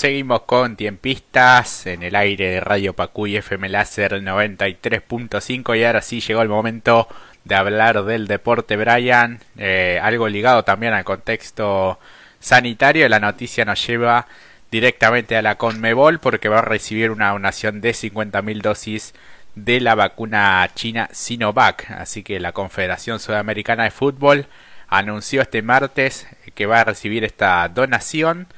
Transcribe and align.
Seguimos 0.00 0.44
con 0.44 0.76
tiempistas 0.76 1.84
en 1.84 2.02
el 2.02 2.16
aire 2.16 2.52
de 2.52 2.60
Radio 2.60 2.94
Pacuy 2.94 3.36
FM 3.36 3.68
Láser 3.68 4.12
93.5 4.22 5.78
y 5.78 5.84
ahora 5.84 6.00
sí 6.00 6.22
llegó 6.22 6.40
el 6.40 6.48
momento 6.48 7.06
de 7.44 7.54
hablar 7.54 8.04
del 8.04 8.26
deporte 8.26 8.78
Brian, 8.78 9.40
eh, 9.58 10.00
algo 10.02 10.26
ligado 10.26 10.64
también 10.64 10.94
al 10.94 11.04
contexto 11.04 11.98
sanitario. 12.38 13.06
La 13.10 13.20
noticia 13.20 13.66
nos 13.66 13.86
lleva 13.86 14.26
directamente 14.70 15.36
a 15.36 15.42
la 15.42 15.56
Conmebol 15.56 16.18
porque 16.18 16.48
va 16.48 16.60
a 16.60 16.62
recibir 16.62 17.10
una 17.10 17.32
donación 17.32 17.82
de 17.82 17.90
50.000 17.90 18.62
dosis 18.62 19.12
de 19.54 19.80
la 19.80 19.96
vacuna 19.96 20.66
china 20.74 21.10
Sinovac. 21.12 21.90
Así 21.90 22.22
que 22.22 22.40
la 22.40 22.52
Confederación 22.52 23.20
Sudamericana 23.20 23.84
de 23.84 23.90
Fútbol 23.90 24.46
anunció 24.88 25.42
este 25.42 25.60
martes 25.60 26.26
que 26.54 26.64
va 26.64 26.80
a 26.80 26.84
recibir 26.84 27.22
esta 27.22 27.68
donación 27.68 28.48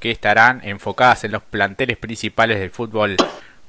que 0.00 0.10
estarán 0.10 0.60
enfocadas 0.64 1.24
en 1.24 1.32
los 1.32 1.42
planteles 1.42 1.96
principales 1.96 2.58
del 2.60 2.70
fútbol 2.70 3.16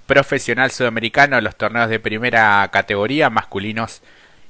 profesional 0.05 0.71
sudamericano, 0.71 1.39
los 1.39 1.55
torneos 1.55 1.89
de 1.89 1.99
primera 1.99 2.67
categoría, 2.71 3.29
masculinos 3.29 4.01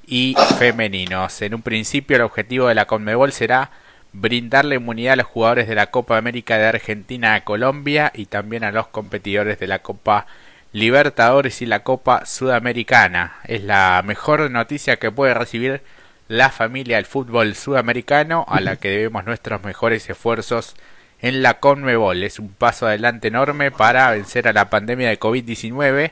y 0.08 0.36
femeninos. 0.58 1.42
En 1.42 1.54
un 1.54 1.62
principio 1.62 2.16
el 2.16 2.24
objetivo 2.24 2.68
de 2.68 2.76
la 2.76 2.86
Conmebol 2.86 3.32
será 3.32 3.72
brindarle 4.14 4.76
inmunidad 4.76 5.14
a 5.14 5.18
los 5.18 5.28
jugadores 5.28 5.68
de 5.68 5.76
la 5.76 5.92
Copa 5.92 6.18
América 6.18 6.58
de 6.58 6.66
Argentina 6.66 7.36
a 7.36 7.44
Colombia 7.44 8.12
y 8.16 8.26
también 8.26 8.64
a 8.64 8.72
los 8.72 8.88
competidores 8.88 9.60
de 9.60 9.68
la 9.68 9.80
Copa 9.80 10.26
Libertadores 10.72 11.62
y 11.62 11.66
la 11.66 11.84
Copa 11.84 12.26
Sudamericana. 12.26 13.36
Es 13.44 13.64
la 13.64 14.04
mejor 14.06 14.50
noticia 14.52 14.98
que 14.98 15.12
puede 15.12 15.34
recibir 15.34 15.82
la 16.28 16.52
familia 16.52 16.98
del 16.98 17.06
fútbol 17.06 17.56
sudamericano 17.56 18.46
a 18.48 18.62
la 18.62 18.76
que 18.76 18.90
debemos 18.90 19.26
nuestros 19.26 19.64
mejores 19.64 20.10
esfuerzos 20.10 20.76
en 21.22 21.42
la 21.42 21.60
Conmebol. 21.60 22.24
Es 22.24 22.40
un 22.40 22.50
paso 22.50 22.88
adelante 22.88 23.28
enorme 23.28 23.72
para 23.72 24.12
vencer 24.12 24.48
a 24.48 24.54
la 24.54 24.70
pandemia 24.70 25.10
de 25.10 25.20
COVID-19 25.20 26.12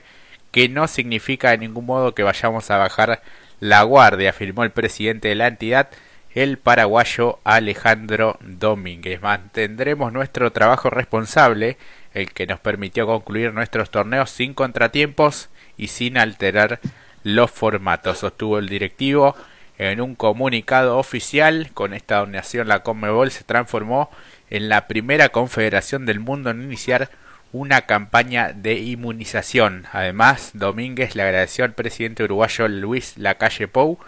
que 0.52 0.70
no 0.70 0.88
significa 0.88 1.52
de 1.52 1.58
ningún 1.60 1.86
modo 1.86 2.16
que 2.16 2.24
vayamos 2.24 2.72
a 2.72 2.78
bajar 2.78 3.22
la 3.60 3.84
guardia, 3.84 4.30
afirmó 4.30 4.64
el 4.64 4.72
presidente 4.72 5.30
de 5.30 5.36
la 5.36 5.48
entidad, 5.48 5.90
el 6.34 6.58
paraguayo 6.58 7.40
Alejandro 7.44 8.38
Domínguez. 8.42 9.22
Mantendremos 9.22 10.14
nuestro 10.14 10.52
trabajo 10.52 10.90
responsable, 10.90 11.78
el 12.14 12.32
que 12.32 12.48
nos 12.48 12.60
permitió 12.60 13.08
concluir 13.08 13.54
nuestros 13.54 13.92
torneos 13.92 14.30
sin 14.30 14.54
contratiempos 14.54 15.50
y 15.78 15.88
sin 15.88 16.18
alterar 16.18 16.80
los 17.24 17.52
formatos, 17.52 18.20
sostuvo 18.20 18.58
el 18.58 18.70
directivo 18.70 19.36
en 19.78 20.02
un 20.02 20.16
comunicado 20.16 20.98
oficial. 20.98 21.70
Con 21.74 21.94
esta 21.94 22.20
donación 22.20 22.68
la 22.68 22.84
Conmebol 22.84 23.32
se 23.32 23.44
transformó 23.44 24.10
en 24.50 24.70
la 24.70 24.88
primera 24.88 25.30
confederación 25.30 26.06
del 26.06 26.20
mundo 26.20 26.50
en 26.50 26.64
iniciar 26.64 27.10
una 27.52 27.82
campaña 27.82 28.54
de 28.54 28.76
inmunización. 28.80 29.86
Además, 29.92 30.52
Domínguez 30.54 31.16
le 31.16 31.24
agradeció 31.24 31.66
al 31.66 31.74
presidente 31.74 32.24
uruguayo 32.24 32.68
Luis 32.68 33.18
Lacalle 33.18 33.68
Pou 33.68 34.00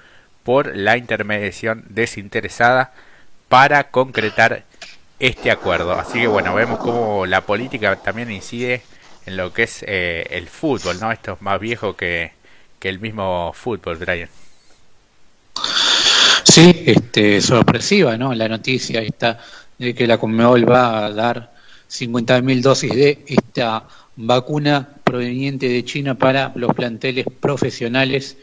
por 0.43 0.75
la 0.75 0.97
intermediación 0.97 1.85
desinteresada 1.89 2.93
para 3.47 3.91
concretar 3.91 4.63
este 5.19 5.51
acuerdo. 5.51 5.93
Así 5.93 6.19
que 6.19 6.27
bueno, 6.27 6.53
vemos 6.53 6.79
cómo 6.79 7.25
la 7.25 7.41
política 7.41 7.95
también 7.97 8.31
incide 8.31 8.81
en 9.25 9.37
lo 9.37 9.53
que 9.53 9.63
es 9.63 9.83
eh, 9.87 10.27
el 10.31 10.47
fútbol, 10.47 10.99
¿no? 10.99 11.11
Esto 11.11 11.33
es 11.33 11.41
más 11.41 11.59
viejo 11.59 11.95
que, 11.95 12.31
que 12.79 12.89
el 12.89 12.99
mismo 12.99 13.51
fútbol, 13.53 13.97
Brian. 13.97 14.29
Sí, 16.43 16.83
este, 16.85 17.41
sorpresiva, 17.41 18.17
¿no? 18.17 18.33
La 18.33 18.47
noticia 18.47 19.01
está 19.01 19.39
de 19.79 19.95
que 19.95 20.05
la 20.05 20.17
Conmebol 20.17 20.69
va 20.69 21.05
a 21.05 21.11
dar 21.11 21.51
50.000 21.89 22.61
dosis 22.61 22.93
de 22.93 23.23
esta 23.25 23.87
vacuna 24.15 24.87
proveniente 25.03 25.67
de 25.69 25.83
China 25.85 26.15
para 26.15 26.51
los 26.55 26.75
planteles 26.75 27.25
profesionales 27.39 28.37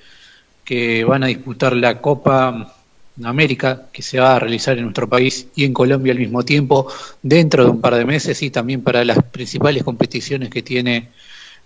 que 0.64 1.04
van 1.04 1.22
a 1.22 1.28
disputar 1.28 1.76
la 1.76 2.00
Copa 2.00 2.74
América, 3.22 3.86
que 3.92 4.02
se 4.02 4.18
va 4.18 4.36
a 4.36 4.38
realizar 4.38 4.76
en 4.76 4.84
nuestro 4.84 5.08
país 5.08 5.48
y 5.54 5.64
en 5.64 5.72
Colombia 5.72 6.12
al 6.12 6.18
mismo 6.18 6.44
tiempo, 6.44 6.88
dentro 7.22 7.64
de 7.64 7.70
un 7.70 7.80
par 7.80 7.94
de 7.94 8.04
meses, 8.04 8.42
y 8.42 8.50
también 8.50 8.82
para 8.82 9.04
las 9.04 9.22
principales 9.22 9.84
competiciones 9.84 10.50
que 10.50 10.62
tiene 10.62 11.10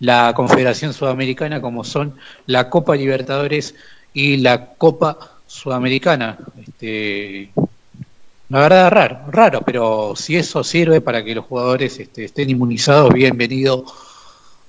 la 0.00 0.32
Confederación 0.34 0.92
Sudamericana, 0.92 1.60
como 1.60 1.84
son 1.84 2.14
la 2.46 2.68
Copa 2.68 2.96
Libertadores 2.96 3.74
y 4.12 4.36
la 4.38 4.66
Copa 4.74 5.38
Sudamericana. 5.46 6.38
Este, 6.60 7.50
la 8.50 8.60
verdad, 8.60 8.90
raro, 8.90 9.20
raro, 9.28 9.62
pero 9.62 10.14
si 10.16 10.36
eso 10.36 10.64
sirve 10.64 11.00
para 11.00 11.22
que 11.24 11.36
los 11.36 11.44
jugadores 11.44 12.00
este, 12.00 12.24
estén 12.24 12.50
inmunizados, 12.50 13.14
bienvenido 13.14 13.84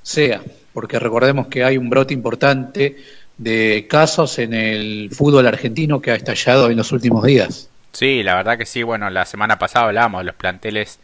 sea, 0.03 0.42
porque 0.72 1.00
recordemos 1.00 1.47
que 1.47 1.64
hay 1.64 1.78
un 1.78 1.90
brote 1.90 2.14
importante 2.14 2.97
de 3.38 3.88
casos 3.90 4.38
en 4.38 4.53
el 4.53 5.09
fútbol 5.12 5.47
argentino 5.47 6.00
que 6.00 6.12
ha 6.12 6.16
estallado 6.16 6.69
en 6.69 6.78
los 6.78 6.92
últimos 6.92 7.24
días. 7.24 7.72
Sí, 7.92 8.22
la 8.22 8.36
verdad 8.36 8.59
que 8.59 8.68
sí, 8.68 8.84
bueno, 8.84 9.09
la 9.09 9.25
semana 9.25 9.58
pasada 9.58 9.88
hablábamos 9.88 10.22
de 10.22 10.25
los 10.25 10.36
planteles 10.36 11.00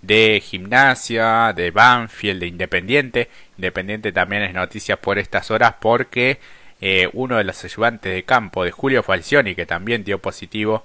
de 0.00 0.42
gimnasia, 0.42 1.52
de 1.54 1.70
Banfield, 1.70 2.40
de 2.40 2.46
Independiente. 2.46 3.28
Independiente 3.58 4.10
también 4.10 4.42
es 4.42 4.54
noticia 4.54 4.96
por 4.96 5.18
estas 5.18 5.50
horas 5.50 5.74
porque 5.78 6.38
eh, 6.80 7.10
uno 7.12 7.36
de 7.36 7.44
los 7.44 7.62
ayudantes 7.62 8.12
de 8.14 8.22
campo 8.22 8.64
de 8.64 8.70
Julio 8.70 9.02
Falcioni, 9.02 9.54
que 9.54 9.66
también 9.66 10.02
dio 10.02 10.18
positivo 10.18 10.84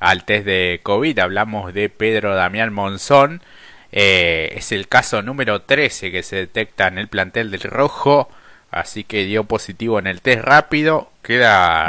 al 0.00 0.24
test 0.24 0.46
de 0.46 0.80
COVID. 0.82 1.18
Hablamos 1.18 1.74
de 1.74 1.88
Pedro 1.88 2.34
Damián 2.34 2.72
Monzón. 2.72 3.42
Eh, 3.92 4.52
es 4.56 4.72
el 4.72 4.88
caso 4.88 5.22
número 5.22 5.62
13 5.62 6.10
que 6.10 6.22
se 6.22 6.36
detecta 6.36 6.88
en 6.88 6.98
el 6.98 7.08
plantel 7.08 7.50
del 7.50 7.62
Rojo. 7.62 8.28
Así 8.70 9.04
que 9.04 9.24
dio 9.24 9.44
positivo 9.44 9.98
en 9.98 10.06
el 10.06 10.20
test 10.20 10.42
rápido. 10.42 11.10
Queda 11.22 11.88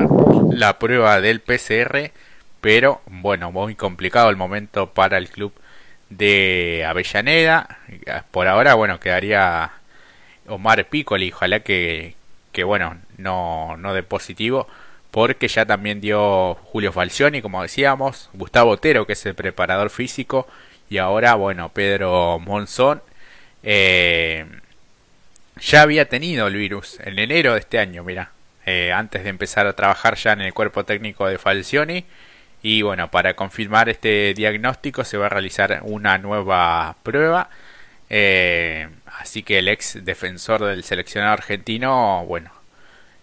la 0.52 0.80
prueba 0.80 1.22
del 1.22 1.42
PCR. 1.42 2.12
Pero 2.62 3.02
bueno, 3.08 3.52
muy 3.52 3.76
complicado 3.76 4.30
el 4.30 4.36
momento 4.36 4.92
para 4.92 5.18
el 5.18 5.30
club 5.30 5.54
de 6.10 6.86
Avellaneda. 6.88 7.80
Por 8.32 8.48
ahora, 8.48 8.74
bueno, 8.76 9.00
quedaría 9.00 9.72
Omar 10.48 10.86
Piccoli. 10.86 11.32
Ojalá 11.32 11.60
que, 11.62 12.16
que 12.52 12.64
bueno, 12.64 12.98
no, 13.18 13.78
no 13.78 13.94
de 13.94 14.04
positivo 14.04 14.68
porque 15.18 15.48
ya 15.48 15.66
también 15.66 16.00
dio 16.00 16.54
Julio 16.66 16.94
Falcioni, 16.94 17.42
como 17.42 17.64
decíamos, 17.64 18.30
Gustavo 18.34 18.70
Otero, 18.70 19.08
que 19.08 19.14
es 19.14 19.26
el 19.26 19.34
preparador 19.34 19.90
físico, 19.90 20.48
y 20.92 21.00
ahora, 21.00 21.34
bueno, 21.34 21.70
Pedro 21.70 22.38
Monzón. 22.38 23.02
Eh, 23.64 24.46
ya 25.60 25.82
había 25.82 26.08
tenido 26.08 26.46
el 26.46 26.54
virus 26.56 27.00
en 27.00 27.18
enero 27.18 27.54
de 27.54 27.62
este 27.62 27.80
año, 27.80 28.04
mira, 28.04 28.30
eh, 28.68 28.92
antes 28.94 29.24
de 29.24 29.32
empezar 29.32 29.66
a 29.66 29.74
trabajar 29.74 30.18
ya 30.18 30.34
en 30.34 30.42
el 30.42 30.54
cuerpo 30.54 30.86
técnico 30.86 31.26
de 31.28 31.40
Falcioni. 31.40 32.06
Y 32.62 32.84
bueno, 32.84 33.10
para 33.10 33.36
confirmar 33.36 33.90
este 33.90 34.36
diagnóstico 34.36 35.04
se 35.04 35.18
va 35.18 35.26
a 35.26 35.30
realizar 35.30 35.80
una 35.82 36.20
nueva 36.20 36.96
prueba. 37.02 37.50
Eh, 38.12 38.88
así 39.20 39.42
que 39.42 39.58
el 39.58 39.68
ex 39.68 40.06
defensor 40.06 40.64
del 40.64 40.84
seleccionado 40.84 41.34
argentino, 41.34 42.24
bueno, 42.28 42.52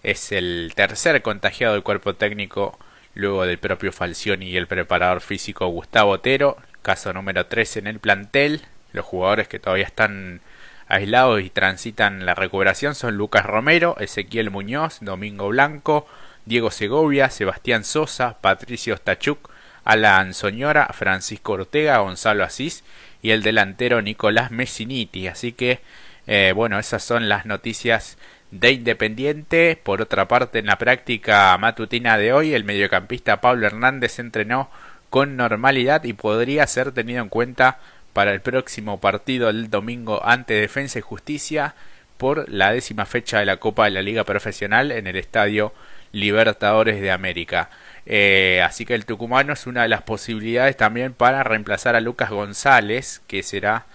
es 0.04 0.32
el 0.32 0.72
tercer 0.76 1.22
contagiado 1.22 1.72
del 1.72 1.82
cuerpo 1.82 2.15
técnico 2.15 2.78
luego 3.15 3.47
del 3.47 3.59
propio 3.59 3.91
Falcioni 3.91 4.50
y 4.50 4.56
el 4.56 4.66
preparador 4.66 5.20
físico 5.20 5.66
Gustavo 5.69 6.12
Otero, 6.12 6.59
caso 6.82 7.12
número 7.12 7.47
3 7.47 7.78
en 7.78 7.87
el 7.87 7.98
plantel. 7.98 8.62
Los 8.92 9.06
jugadores 9.06 9.48
que 9.48 9.59
todavía 9.59 9.87
están 9.87 10.41
aislados 10.88 11.41
y 11.41 11.50
transitan 11.50 12.26
la 12.26 12.34
recuperación 12.34 12.94
son 12.94 13.16
Lucas 13.16 13.47
Romero, 13.47 13.97
Ezequiel 13.98 14.50
Muñoz, 14.50 14.98
Domingo 15.00 15.48
Blanco, 15.48 16.06
Diego 16.44 16.71
Segovia, 16.71 17.31
Sebastián 17.31 17.82
Sosa, 17.84 18.36
Patricio 18.41 18.97
Stachuk, 18.97 19.50
Alan 19.84 20.34
Soñora, 20.34 20.88
Francisco 20.92 21.53
Ortega, 21.53 21.98
Gonzalo 21.98 22.44
Asís 22.44 22.84
y 23.22 23.31
el 23.31 23.42
delantero 23.42 24.03
Nicolás 24.03 24.50
Messiniti. 24.50 25.28
Así 25.28 25.53
que, 25.53 25.80
eh, 26.27 26.53
bueno, 26.54 26.78
esas 26.78 27.03
son 27.03 27.28
las 27.30 27.47
noticias 27.47 28.18
de 28.51 28.73
Independiente. 28.73 29.79
Por 29.83 30.01
otra 30.03 30.29
parte, 30.29 30.59
en 30.59 30.67
la 30.67 30.79
práctica 30.79 31.57
matutina 31.59 32.17
de 32.19 32.33
hoy, 32.33 32.55
el 32.55 32.65
mediocampista 32.65 33.41
Pablo 33.41 33.67
Hernández 33.67 34.19
entrenó 34.19 34.71
con 35.11 35.37
normalidad 35.37 36.05
y 36.05 36.13
podría 36.13 36.67
ser 36.67 36.93
tenido 36.93 37.23
en 37.23 37.29
cuenta 37.29 37.79
para 38.13 38.33
el 38.33 38.41
próximo 38.41 39.01
partido 39.01 39.49
del 39.49 39.71
domingo 39.71 40.25
ante 40.25 40.55
Defensa 40.55 40.99
y 40.99 41.03
Justicia 41.03 41.75
por 42.17 42.49
la 42.49 42.73
décima 42.73 43.07
fecha 43.07 43.39
de 43.39 43.45
la 43.45 43.59
Copa 43.59 43.85
de 43.85 43.91
la 43.91 44.03
Liga 44.03 44.25
Profesional 44.25 44.93
en 44.93 45.07
el 45.07 45.17
Estadio 45.17 45.73
Libertadores 46.13 47.01
de 47.01 47.11
América. 47.11 47.71
Eh, 48.07 48.63
así 48.65 48.85
que 48.87 48.95
el 48.95 49.05
tucumano 49.05 49.53
es 49.53 49.67
una 49.67 49.83
de 49.83 49.89
las 49.89 50.03
posibilidades 50.03 50.77
también 50.77 51.13
para 51.13 51.43
reemplazar 51.43 51.97
a 51.97 52.01
Lucas 52.01 52.31
González, 52.31 53.21
que 53.27 53.43
será 53.43 53.87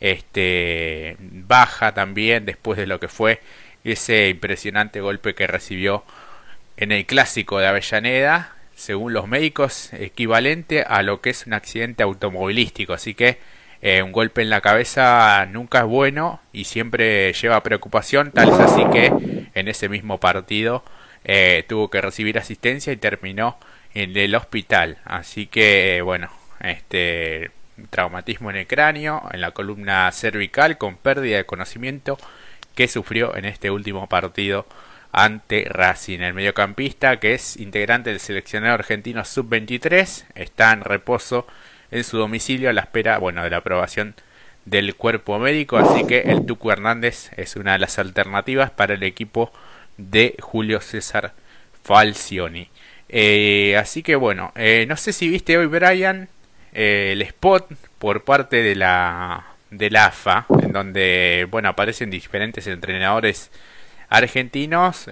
este 0.00 1.16
baja 1.20 1.94
también 1.94 2.44
después 2.44 2.76
de 2.76 2.86
lo 2.86 3.00
que 3.00 3.08
fue 3.08 3.40
ese 3.84 4.28
impresionante 4.28 5.00
golpe 5.00 5.34
que 5.34 5.46
recibió 5.46 6.04
en 6.76 6.92
el 6.92 7.06
clásico 7.06 7.58
de 7.58 7.66
Avellaneda, 7.66 8.56
según 8.74 9.12
los 9.12 9.28
médicos, 9.28 9.92
equivalente 9.92 10.82
a 10.82 11.02
lo 11.02 11.20
que 11.20 11.30
es 11.30 11.46
un 11.46 11.54
accidente 11.54 12.02
automovilístico. 12.02 12.92
Así 12.92 13.14
que 13.14 13.38
Eh, 13.84 14.00
un 14.00 14.12
golpe 14.12 14.42
en 14.42 14.48
la 14.48 14.60
cabeza 14.60 15.44
nunca 15.46 15.80
es 15.80 15.86
bueno 15.86 16.40
y 16.52 16.66
siempre 16.66 17.32
lleva 17.32 17.64
preocupación, 17.64 18.30
tal 18.30 18.50
es 18.50 18.60
así 18.60 18.84
que 18.92 19.10
en 19.54 19.66
ese 19.66 19.88
mismo 19.88 20.18
partido 20.18 20.84
eh, 21.24 21.64
tuvo 21.68 21.90
que 21.90 22.00
recibir 22.00 22.38
asistencia 22.38 22.92
y 22.92 22.96
terminó 22.96 23.58
en 23.92 24.16
el 24.16 24.36
hospital. 24.36 24.98
Así 25.04 25.48
que, 25.48 26.00
bueno, 26.00 26.30
este 26.60 27.50
traumatismo 27.90 28.50
en 28.50 28.56
el 28.58 28.66
cráneo, 28.68 29.24
en 29.32 29.40
la 29.40 29.50
columna 29.50 30.12
cervical, 30.12 30.78
con 30.78 30.96
pérdida 30.96 31.38
de 31.38 31.44
conocimiento 31.44 32.18
que 32.74 32.88
sufrió 32.88 33.36
en 33.36 33.44
este 33.44 33.70
último 33.70 34.08
partido 34.08 34.66
ante 35.12 35.66
Racing. 35.68 36.20
El 36.20 36.34
mediocampista, 36.34 37.18
que 37.18 37.34
es 37.34 37.56
integrante 37.58 38.10
del 38.10 38.20
seleccionado 38.20 38.74
argentino 38.74 39.24
sub-23, 39.24 40.24
está 40.34 40.72
en 40.72 40.82
reposo 40.82 41.46
en 41.90 42.04
su 42.04 42.16
domicilio 42.16 42.70
a 42.70 42.72
la 42.72 42.82
espera, 42.82 43.18
bueno, 43.18 43.44
de 43.44 43.50
la 43.50 43.58
aprobación 43.58 44.14
del 44.64 44.94
cuerpo 44.94 45.38
médico, 45.38 45.76
así 45.76 46.06
que 46.06 46.20
el 46.20 46.46
Tucu 46.46 46.70
Hernández 46.70 47.30
es 47.36 47.56
una 47.56 47.72
de 47.72 47.80
las 47.80 47.98
alternativas 47.98 48.70
para 48.70 48.94
el 48.94 49.02
equipo 49.02 49.52
de 49.96 50.36
Julio 50.40 50.80
César 50.80 51.32
Falcioni. 51.82 52.68
Eh, 53.08 53.76
así 53.76 54.02
que 54.02 54.16
bueno, 54.16 54.52
eh, 54.54 54.86
no 54.88 54.96
sé 54.96 55.12
si 55.12 55.28
viste 55.28 55.58
hoy 55.58 55.66
Brian 55.66 56.28
eh, 56.72 57.10
el 57.12 57.22
spot 57.22 57.70
por 57.98 58.24
parte 58.24 58.62
de 58.62 58.74
la 58.74 59.51
de 59.72 59.90
la 59.90 60.06
AFA, 60.06 60.46
en 60.60 60.72
donde 60.72 61.48
bueno 61.50 61.70
aparecen 61.70 62.10
diferentes 62.10 62.66
entrenadores 62.66 63.50
argentinos 64.08 65.06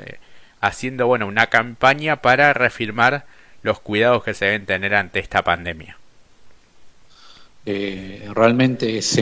haciendo 0.61 1.07
bueno 1.07 1.27
una 1.27 1.49
campaña 1.49 2.21
para 2.21 2.53
reafirmar 2.53 3.25
los 3.63 3.81
cuidados 3.81 4.23
que 4.23 4.35
se 4.35 4.45
deben 4.45 4.67
tener 4.67 4.95
ante 4.95 5.19
esta 5.19 5.43
pandemia. 5.43 5.97
realmente 7.65 8.99
es 8.99 9.19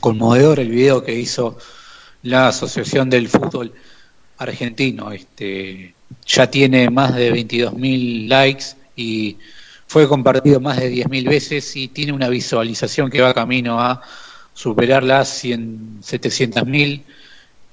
conmovedor 0.00 0.60
el 0.60 0.70
video 0.70 1.04
que 1.04 1.14
hizo 1.14 1.58
la 2.22 2.48
Asociación 2.48 3.10
del 3.10 3.28
Fútbol 3.28 3.72
Argentino. 4.38 5.12
Este, 5.12 5.94
ya 6.26 6.50
tiene 6.50 6.90
más 6.90 7.14
de 7.14 7.32
22.000 7.32 8.28
likes 8.28 8.64
y 8.96 9.36
fue 9.86 10.08
compartido 10.08 10.60
más 10.60 10.78
de 10.78 10.92
10.000 10.92 11.28
veces 11.28 11.76
y 11.76 11.88
tiene 11.88 12.12
una 12.12 12.28
visualización 12.28 13.10
que 13.10 13.20
va 13.20 13.34
camino 13.34 13.80
a 13.80 14.02
superar 14.56 15.04
las 15.04 15.44
700.000 15.44 17.02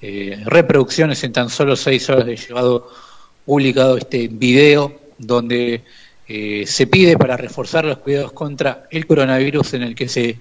eh, 0.02 0.42
reproducciones 0.44 1.24
en 1.24 1.32
tan 1.32 1.48
solo 1.48 1.76
6 1.76 2.10
horas 2.10 2.26
de 2.26 2.36
llevado 2.36 2.90
publicado 3.46 3.96
este 3.96 4.28
video 4.28 5.00
donde 5.16 5.82
eh, 6.28 6.64
se 6.66 6.86
pide 6.86 7.16
para 7.16 7.38
reforzar 7.38 7.86
los 7.86 7.98
cuidados 7.98 8.32
contra 8.32 8.86
el 8.90 9.06
coronavirus 9.06 9.74
en 9.74 9.82
el 9.82 9.94
que 9.94 10.08
se 10.08 10.38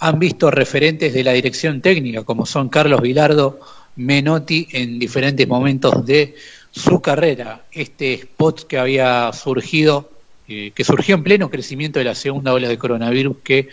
han 0.00 0.18
visto 0.18 0.50
referentes 0.50 1.14
de 1.14 1.24
la 1.24 1.32
dirección 1.32 1.80
técnica 1.80 2.24
como 2.24 2.44
son 2.44 2.68
Carlos 2.68 3.00
Vilardo, 3.00 3.60
Menotti 3.96 4.68
en 4.72 4.98
diferentes 4.98 5.48
momentos 5.48 6.04
de 6.04 6.34
su 6.70 7.00
carrera. 7.00 7.64
Este 7.72 8.12
spot 8.12 8.66
que 8.66 8.76
había 8.76 9.32
surgido, 9.32 10.10
eh, 10.46 10.72
que 10.74 10.84
surgió 10.84 11.14
en 11.14 11.24
pleno 11.24 11.50
crecimiento 11.50 11.98
de 11.98 12.04
la 12.04 12.14
segunda 12.14 12.52
ola 12.52 12.68
de 12.68 12.76
coronavirus 12.76 13.38
que 13.42 13.68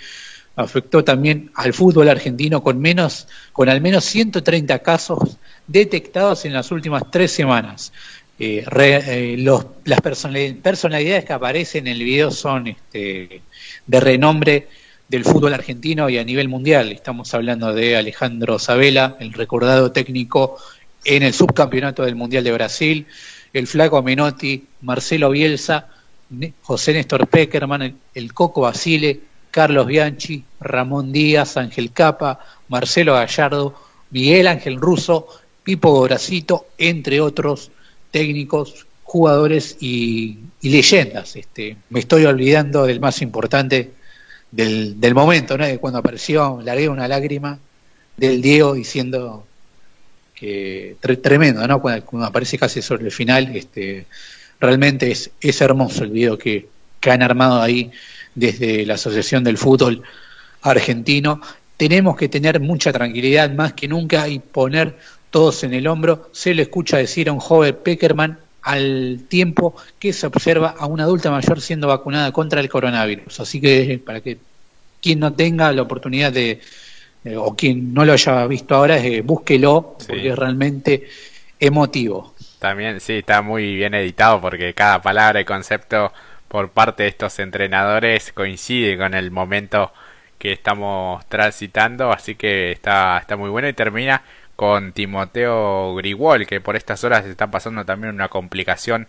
afectó 0.58 1.04
también 1.04 1.52
al 1.56 1.74
fútbol 1.74 2.10
argentino 2.10 2.62
con 2.62 2.80
menos, 2.80 3.28
con 3.54 3.70
al 3.70 3.80
menos 3.80 4.04
130 4.04 4.80
casos 4.80 5.38
detectados 5.68 6.44
en 6.46 6.54
las 6.54 6.72
últimas 6.72 7.04
tres 7.10 7.32
semanas. 7.32 7.94
Eh, 8.40 8.66
eh, 8.76 9.36
los, 9.40 9.66
las 9.86 10.02
personalidades 10.02 11.26
que 11.26 11.34
aparecen 11.34 11.88
en 11.88 11.94
el 11.94 12.04
video 12.04 12.32
son 12.32 12.68
este, 12.68 13.42
de 13.86 14.00
renombre 14.00 14.68
del 15.08 15.24
fútbol 15.24 15.54
argentino 15.54 16.10
y 16.10 16.18
a 16.18 16.24
nivel 16.24 16.50
mundial. 16.50 16.92
Estamos 16.92 17.34
hablando 17.34 17.74
de 17.74 17.96
Alejandro 17.96 18.60
Sabela, 18.60 19.16
el 19.20 19.34
recordado 19.34 19.92
técnico 19.92 20.58
en 21.06 21.24
el 21.24 21.34
subcampeonato 21.34 22.04
del 22.04 22.16
Mundial 22.16 22.44
de 22.44 22.52
Brasil, 22.52 23.06
el 23.54 23.68
flaco 23.68 24.04
Menotti, 24.04 24.66
Marcelo 24.82 25.30
Bielsa, 25.30 25.88
José 26.62 26.94
Néstor 26.94 27.28
Peckerman, 27.28 27.96
el, 28.14 28.34
Coco 28.34 28.62
Basile, 28.62 29.22
Carlos 29.52 29.88
Bianchi, 29.88 30.44
Ramón 30.60 31.12
Díaz, 31.12 31.58
Ángel 31.58 31.92
Capa, 31.92 32.40
Marcelo 32.68 33.14
Gallardo, 33.14 33.76
Miguel 34.12 34.48
Ángel 34.48 34.78
Russo, 34.78 35.28
Pipo 35.64 35.92
Goracito, 35.92 36.68
entre 36.78 37.20
otros 37.22 37.72
técnicos, 38.12 38.88
jugadores 39.04 39.78
y, 39.80 40.40
leyendas. 40.62 41.36
Este, 41.36 41.78
me 41.90 42.00
estoy 42.00 42.26
olvidando 42.26 42.86
del 42.86 43.00
más 43.00 43.22
importante, 43.22 43.92
del, 44.52 45.00
del 45.00 45.14
momento, 45.14 45.58
¿no? 45.58 45.66
De 45.66 45.78
cuando 45.78 46.00
apareció, 46.00 46.60
largué 46.64 46.90
una 46.90 47.08
lágrima 47.08 47.60
del 48.18 48.42
Diego 48.42 48.74
diciendo 48.74 49.46
que 50.34 50.98
tremendo, 51.22 51.68
¿no? 51.68 51.82
Cuando, 51.82 52.26
aparece 52.26 52.58
casi 52.58 52.82
sobre 52.82 53.06
el 53.06 53.12
final, 53.12 53.56
este, 53.56 54.06
realmente 54.60 55.12
es, 55.12 55.32
es 55.42 55.62
hermoso 55.62 56.04
el 56.04 56.12
video 56.12 56.38
que, 56.38 56.68
que 57.00 57.12
han 57.12 57.24
armado 57.24 57.62
ahí 57.62 57.92
desde 58.38 58.86
la 58.86 58.94
Asociación 58.94 59.44
del 59.44 59.58
Fútbol 59.58 60.04
Argentino. 60.62 61.42
Tenemos 61.76 62.16
que 62.16 62.30
tener 62.30 62.60
mucha 62.60 62.94
tranquilidad 62.94 63.50
más 63.52 63.74
que 63.74 63.88
nunca 63.88 64.28
y 64.30 64.40
poner 64.40 64.96
todos 65.32 65.64
en 65.64 65.74
el 65.74 65.88
hombro. 65.88 66.30
Se 66.32 66.54
le 66.54 66.62
escucha 66.62 66.98
decir 66.98 67.30
a 67.30 67.34
un 67.34 67.40
joven 67.40 67.76
Peckerman 67.84 68.38
al 68.62 69.22
tiempo 69.28 69.76
que 69.98 70.14
se 70.14 70.28
observa 70.28 70.76
a 70.78 70.86
una 70.86 71.04
adulta 71.04 71.32
mayor 71.32 71.62
siendo 71.62 71.88
vacunada 71.88 72.32
contra 72.32 72.62
el 72.62 72.70
coronavirus. 72.70 73.40
Así 73.40 73.60
que 73.60 74.00
para 74.06 74.22
que 74.22 74.38
quien 75.02 75.20
no 75.20 75.34
tenga 75.34 75.72
la 75.72 75.82
oportunidad 75.82 76.32
de, 76.32 76.60
eh, 77.24 77.36
o 77.38 77.56
quien 77.56 77.94
no 77.94 78.06
lo 78.06 78.14
haya 78.14 78.46
visto 78.46 78.76
ahora, 78.76 78.98
eh, 78.98 79.22
búsquelo, 79.22 79.98
porque 80.08 80.30
es 80.30 80.36
realmente 80.36 81.08
emotivo. 81.60 82.36
También, 82.60 83.00
sí, 83.00 83.14
está 83.14 83.42
muy 83.42 83.76
bien 83.76 83.96
editado 83.96 84.40
porque 84.42 84.74
cada 84.74 85.02
palabra 85.02 85.42
y 85.42 85.46
concepto 85.46 86.12
por 86.48 86.72
parte 86.72 87.04
de 87.04 87.10
estos 87.10 87.40
entrenadores 87.40 88.32
coincide 88.34 88.98
con 88.98 89.14
el 89.14 89.32
momento 89.32 89.92
que 90.40 90.52
estamos 90.52 91.26
transitando, 91.28 92.12
así 92.12 92.36
que 92.36 92.72
está, 92.72 93.18
está 93.20 93.36
muy 93.38 93.50
bueno 93.50 93.68
y 93.68 93.74
termina 93.74 94.24
con 94.56 94.92
Timoteo 94.94 95.96
Grigol, 95.96 96.48
que 96.48 96.62
por 96.62 96.76
estas 96.76 97.04
horas 97.04 97.26
está 97.26 97.48
pasando 97.52 97.86
también 97.86 98.14
una 98.14 98.30
complicación 98.30 99.08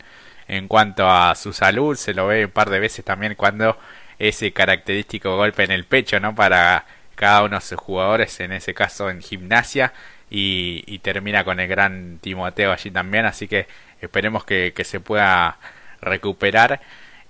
en 0.49 0.69
cuanto 0.69 1.09
a 1.11 1.35
su 1.35 1.53
salud. 1.53 1.97
Se 1.97 2.15
lo 2.15 2.27
ve 2.27 2.47
un 2.47 2.51
par 2.51 2.71
de 2.71 2.81
veces 2.81 3.05
también 3.05 3.35
cuando 3.35 3.79
ese 4.19 4.53
característico 4.53 5.37
golpe 5.37 5.65
en 5.65 5.71
el 5.71 5.85
pecho, 5.85 6.21
¿no? 6.21 6.35
Para 6.35 6.87
cada 7.15 7.43
uno 7.45 7.57
de 7.57 7.63
sus 7.63 7.79
jugadores, 7.79 8.41
en 8.41 8.53
ese 8.53 8.75
caso 8.75 9.11
en 9.11 9.23
gimnasia, 9.23 9.93
y, 10.31 10.99
termina 11.01 11.45
con 11.45 11.61
el 11.61 11.69
gran 11.69 12.19
Timoteo 12.21 12.73
allí 12.73 12.91
también. 12.91 13.27
Así 13.27 13.49
que 13.49 13.67
esperemos 14.01 14.45
que, 14.45 14.73
se 14.85 15.01
pueda 15.01 15.59
recuperar 16.01 16.81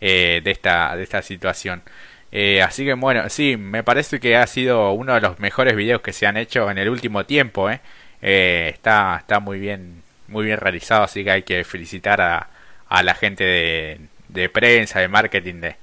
eh, 0.00 0.40
de, 0.44 0.50
esta, 0.50 0.96
de 0.96 1.02
esta 1.02 1.22
situación. 1.22 1.82
Eh, 2.30 2.62
así 2.62 2.84
que 2.84 2.94
bueno, 2.94 3.28
sí, 3.28 3.56
me 3.56 3.82
parece 3.82 4.20
que 4.20 4.36
ha 4.36 4.46
sido 4.46 4.92
uno 4.92 5.14
de 5.14 5.20
los 5.20 5.38
mejores 5.40 5.74
videos 5.76 6.02
que 6.02 6.12
se 6.12 6.26
han 6.26 6.36
hecho 6.36 6.70
en 6.70 6.78
el 6.78 6.88
último 6.88 7.24
tiempo. 7.26 7.70
¿eh? 7.70 7.80
Está, 8.20 9.16
está 9.20 9.40
muy 9.40 9.58
bien, 9.58 10.02
muy 10.28 10.44
bien 10.44 10.58
realizado, 10.58 11.04
así 11.04 11.24
que 11.24 11.30
hay 11.30 11.42
que 11.42 11.64
felicitar 11.64 12.20
a, 12.20 12.48
a 12.88 13.02
la 13.02 13.14
gente 13.14 13.44
de, 13.44 14.00
de 14.28 14.48
prensa, 14.48 15.00
de 15.00 15.08
marketing 15.08 15.60
de, 15.60 15.76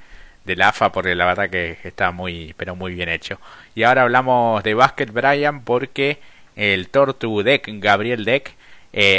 de 0.45 0.55
la 0.55 0.69
AFA, 0.69 0.91
porque 0.91 1.15
la 1.15 1.25
verdad 1.25 1.49
que 1.49 1.77
está 1.83 2.11
muy, 2.11 2.53
pero 2.57 2.75
muy 2.75 2.93
bien 2.93 3.09
hecho. 3.09 3.39
Y 3.73 3.83
ahora 3.83 4.03
hablamos 4.03 4.63
de 4.63 4.73
básquet, 4.75 5.11
Brian, 5.11 5.63
porque 5.63 6.19
el 6.55 6.89
Tortu 6.89 7.43
Deck, 7.43 7.67
Gabriel 7.79 8.23
Deck, 8.23 8.53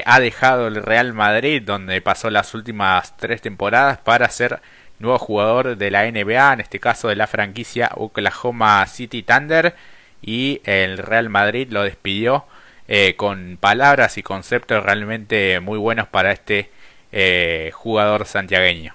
ha 0.06 0.20
dejado 0.20 0.68
el 0.68 0.82
Real 0.82 1.12
Madrid, 1.12 1.60
donde 1.62 2.00
pasó 2.00 2.30
las 2.30 2.54
últimas 2.54 3.14
tres 3.18 3.42
temporadas, 3.42 3.98
para 3.98 4.28
ser 4.30 4.60
nuevo 4.98 5.18
jugador 5.18 5.76
de 5.76 5.90
la 5.90 6.10
NBA, 6.10 6.54
en 6.54 6.60
este 6.60 6.80
caso 6.80 7.08
de 7.08 7.16
la 7.16 7.26
franquicia 7.26 7.90
Oklahoma 7.94 8.86
City 8.86 9.22
Thunder, 9.22 9.74
y 10.22 10.60
el 10.64 10.98
Real 10.98 11.28
Madrid 11.28 11.68
lo 11.70 11.82
despidió 11.82 12.44
eh, 12.88 13.14
con 13.16 13.58
palabras 13.60 14.16
y 14.18 14.22
conceptos 14.22 14.82
realmente 14.84 15.60
muy 15.60 15.78
buenos 15.78 16.08
para 16.08 16.32
este 16.32 16.70
eh, 17.12 17.70
jugador 17.74 18.26
santiagueño. 18.26 18.94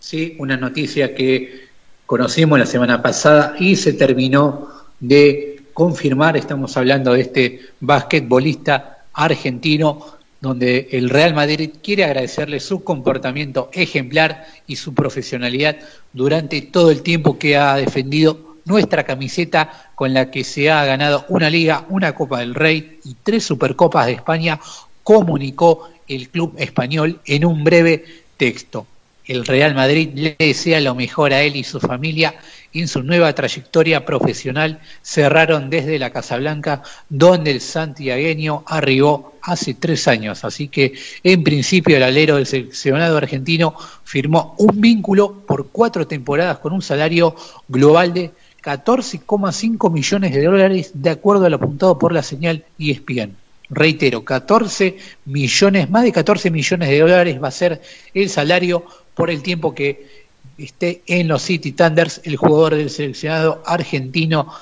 Sí, 0.00 0.36
una 0.38 0.56
noticia 0.56 1.14
que 1.14 1.68
conocimos 2.06 2.58
la 2.58 2.66
semana 2.66 3.02
pasada 3.02 3.56
y 3.58 3.76
se 3.76 3.94
terminó 3.94 4.68
de 5.00 5.62
confirmar. 5.72 6.36
Estamos 6.36 6.76
hablando 6.76 7.14
de 7.14 7.22
este 7.22 7.60
basquetbolista 7.80 9.04
argentino 9.12 10.18
donde 10.44 10.88
el 10.92 11.08
Real 11.08 11.32
Madrid 11.32 11.70
quiere 11.82 12.04
agradecerle 12.04 12.60
su 12.60 12.84
comportamiento 12.84 13.70
ejemplar 13.72 14.46
y 14.66 14.76
su 14.76 14.92
profesionalidad 14.92 15.76
durante 16.12 16.60
todo 16.60 16.90
el 16.90 17.00
tiempo 17.02 17.38
que 17.38 17.56
ha 17.56 17.76
defendido 17.76 18.58
nuestra 18.66 19.04
camiseta 19.04 19.90
con 19.94 20.12
la 20.12 20.30
que 20.30 20.44
se 20.44 20.70
ha 20.70 20.84
ganado 20.84 21.24
una 21.30 21.48
liga, 21.48 21.86
una 21.88 22.14
Copa 22.14 22.40
del 22.40 22.54
Rey 22.54 23.00
y 23.04 23.16
tres 23.22 23.44
Supercopas 23.44 24.04
de 24.04 24.12
España, 24.12 24.60
comunicó 25.02 25.88
el 26.08 26.28
club 26.28 26.54
español 26.58 27.20
en 27.24 27.46
un 27.46 27.64
breve 27.64 28.04
texto. 28.36 28.86
el 29.26 29.46
Real 29.46 29.74
Madrid 29.74 30.10
le 30.14 30.36
desea 30.38 30.78
lo 30.82 30.94
mejor 30.94 31.32
a 31.32 31.40
él 31.40 31.56
y 31.56 31.64
su 31.64 31.80
familia 31.80 32.34
en 32.74 32.88
su 32.88 33.02
nueva 33.02 33.32
trayectoria 33.32 34.04
profesional. 34.04 34.80
Cerraron 35.02 35.70
desde 35.70 35.98
la 35.98 36.10
Casa 36.10 36.36
Blanca, 36.36 36.82
donde 37.08 37.52
el 37.52 37.60
santiagueño 37.60 38.64
arribó 38.66 39.34
hace 39.42 39.74
tres 39.74 40.08
años. 40.08 40.44
Así 40.44 40.68
que, 40.68 40.94
en 41.22 41.44
principio, 41.44 41.96
el 41.96 42.02
alero 42.02 42.36
del 42.36 42.46
seleccionado 42.46 43.16
argentino 43.16 43.74
firmó 44.04 44.54
un 44.58 44.80
vínculo 44.80 45.42
por 45.46 45.68
cuatro 45.68 46.06
temporadas 46.06 46.58
con 46.58 46.72
un 46.72 46.82
salario 46.82 47.34
global 47.68 48.12
de 48.12 48.32
14,5 48.62 49.90
millones 49.92 50.34
de 50.34 50.44
dólares, 50.44 50.90
de 50.94 51.10
acuerdo 51.10 51.46
a 51.46 51.50
lo 51.50 51.56
apuntado 51.56 51.98
por 51.98 52.12
la 52.12 52.22
señal 52.22 52.64
ESPN 52.78 53.36
reitero, 53.70 54.24
14 54.24 54.96
millones, 55.24 55.90
más 55.90 56.04
de 56.04 56.12
14 56.12 56.50
millones 56.50 56.88
de 56.88 57.00
dólares 57.00 57.42
va 57.42 57.48
a 57.48 57.52
ser 57.52 57.80
el 58.12 58.28
salario 58.28 58.84
por 59.14 59.30
el 59.30 59.42
tiempo 59.42 59.74
que 59.74 60.23
esté 60.58 61.02
en 61.06 61.28
los 61.28 61.42
City 61.42 61.72
Thunders, 61.72 62.20
el 62.24 62.36
jugador 62.36 62.76
del 62.76 62.90
seleccionado 62.90 63.62
argentino 63.66 64.52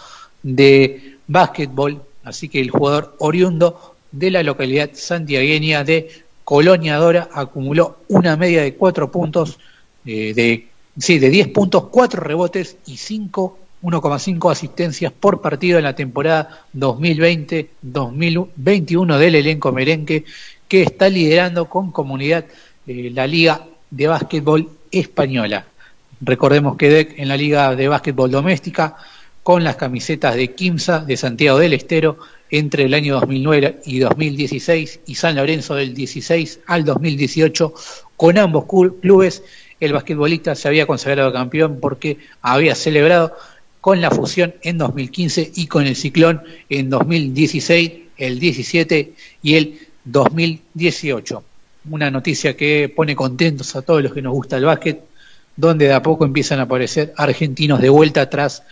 de 0.42 1.18
básquetbol, 1.26 2.02
así 2.24 2.48
que 2.48 2.60
el 2.60 2.70
jugador 2.70 3.14
oriundo 3.18 3.94
de 4.10 4.30
la 4.30 4.42
localidad 4.42 4.90
santiagueña 4.94 5.84
de 5.84 6.10
Colonia 6.44 6.96
Dora 6.96 7.28
acumuló 7.32 7.98
una 8.08 8.36
media 8.36 8.62
de 8.62 8.74
4 8.74 9.10
puntos, 9.10 9.58
eh, 10.04 10.34
de, 10.34 10.68
sí, 10.98 11.18
de 11.18 11.30
10 11.30 11.48
puntos, 11.48 11.84
4 11.90 12.20
rebotes 12.20 12.76
y 12.86 12.96
5 12.96 13.58
1,5 13.82 14.52
asistencias 14.52 15.12
por 15.12 15.40
partido 15.40 15.78
en 15.78 15.84
la 15.84 15.96
temporada 15.96 16.66
2020-2021 16.76 19.18
del 19.18 19.34
elenco 19.34 19.72
merengue 19.72 20.24
que 20.68 20.82
está 20.82 21.08
liderando 21.08 21.68
con 21.68 21.90
comunidad 21.90 22.44
eh, 22.86 23.10
la 23.12 23.26
Liga 23.26 23.66
de 23.90 24.06
Básquetbol 24.06 24.70
Española. 24.90 25.66
Recordemos 26.24 26.76
que 26.76 27.14
en 27.16 27.28
la 27.28 27.36
Liga 27.36 27.74
de 27.74 27.88
Básquetbol 27.88 28.30
Doméstica, 28.30 28.96
con 29.42 29.64
las 29.64 29.74
camisetas 29.74 30.36
de 30.36 30.54
Quimsa 30.54 31.00
de 31.00 31.16
Santiago 31.16 31.58
del 31.58 31.72
Estero 31.72 32.18
entre 32.48 32.84
el 32.84 32.94
año 32.94 33.14
2009 33.14 33.80
y 33.86 33.98
2016 33.98 35.00
y 35.06 35.16
San 35.16 35.34
Lorenzo 35.34 35.74
del 35.74 35.94
16 35.94 36.60
al 36.66 36.84
2018, 36.84 37.74
con 38.16 38.38
ambos 38.38 38.66
clubes 39.00 39.42
el 39.80 39.92
basquetbolista 39.92 40.54
se 40.54 40.68
había 40.68 40.86
consagrado 40.86 41.32
campeón 41.32 41.78
porque 41.80 42.18
había 42.40 42.76
celebrado 42.76 43.34
con 43.80 44.00
la 44.00 44.12
fusión 44.12 44.54
en 44.62 44.78
2015 44.78 45.50
y 45.56 45.66
con 45.66 45.88
el 45.88 45.96
ciclón 45.96 46.42
en 46.68 46.88
2016, 46.88 47.92
el 48.16 48.38
17 48.38 49.12
y 49.42 49.54
el 49.56 49.78
2018. 50.04 51.42
Una 51.90 52.12
noticia 52.12 52.56
que 52.56 52.92
pone 52.94 53.16
contentos 53.16 53.74
a 53.74 53.82
todos 53.82 54.04
los 54.04 54.14
que 54.14 54.22
nos 54.22 54.32
gusta 54.32 54.56
el 54.56 54.66
básquet, 54.66 55.02
donde 55.56 55.86
de 55.86 55.94
a 55.94 56.02
poco 56.02 56.24
empiezan 56.24 56.60
a 56.60 56.62
aparecer 56.62 57.12
argentinos 57.16 57.80
de 57.80 57.88
vuelta 57.88 58.22
atrás 58.22 58.62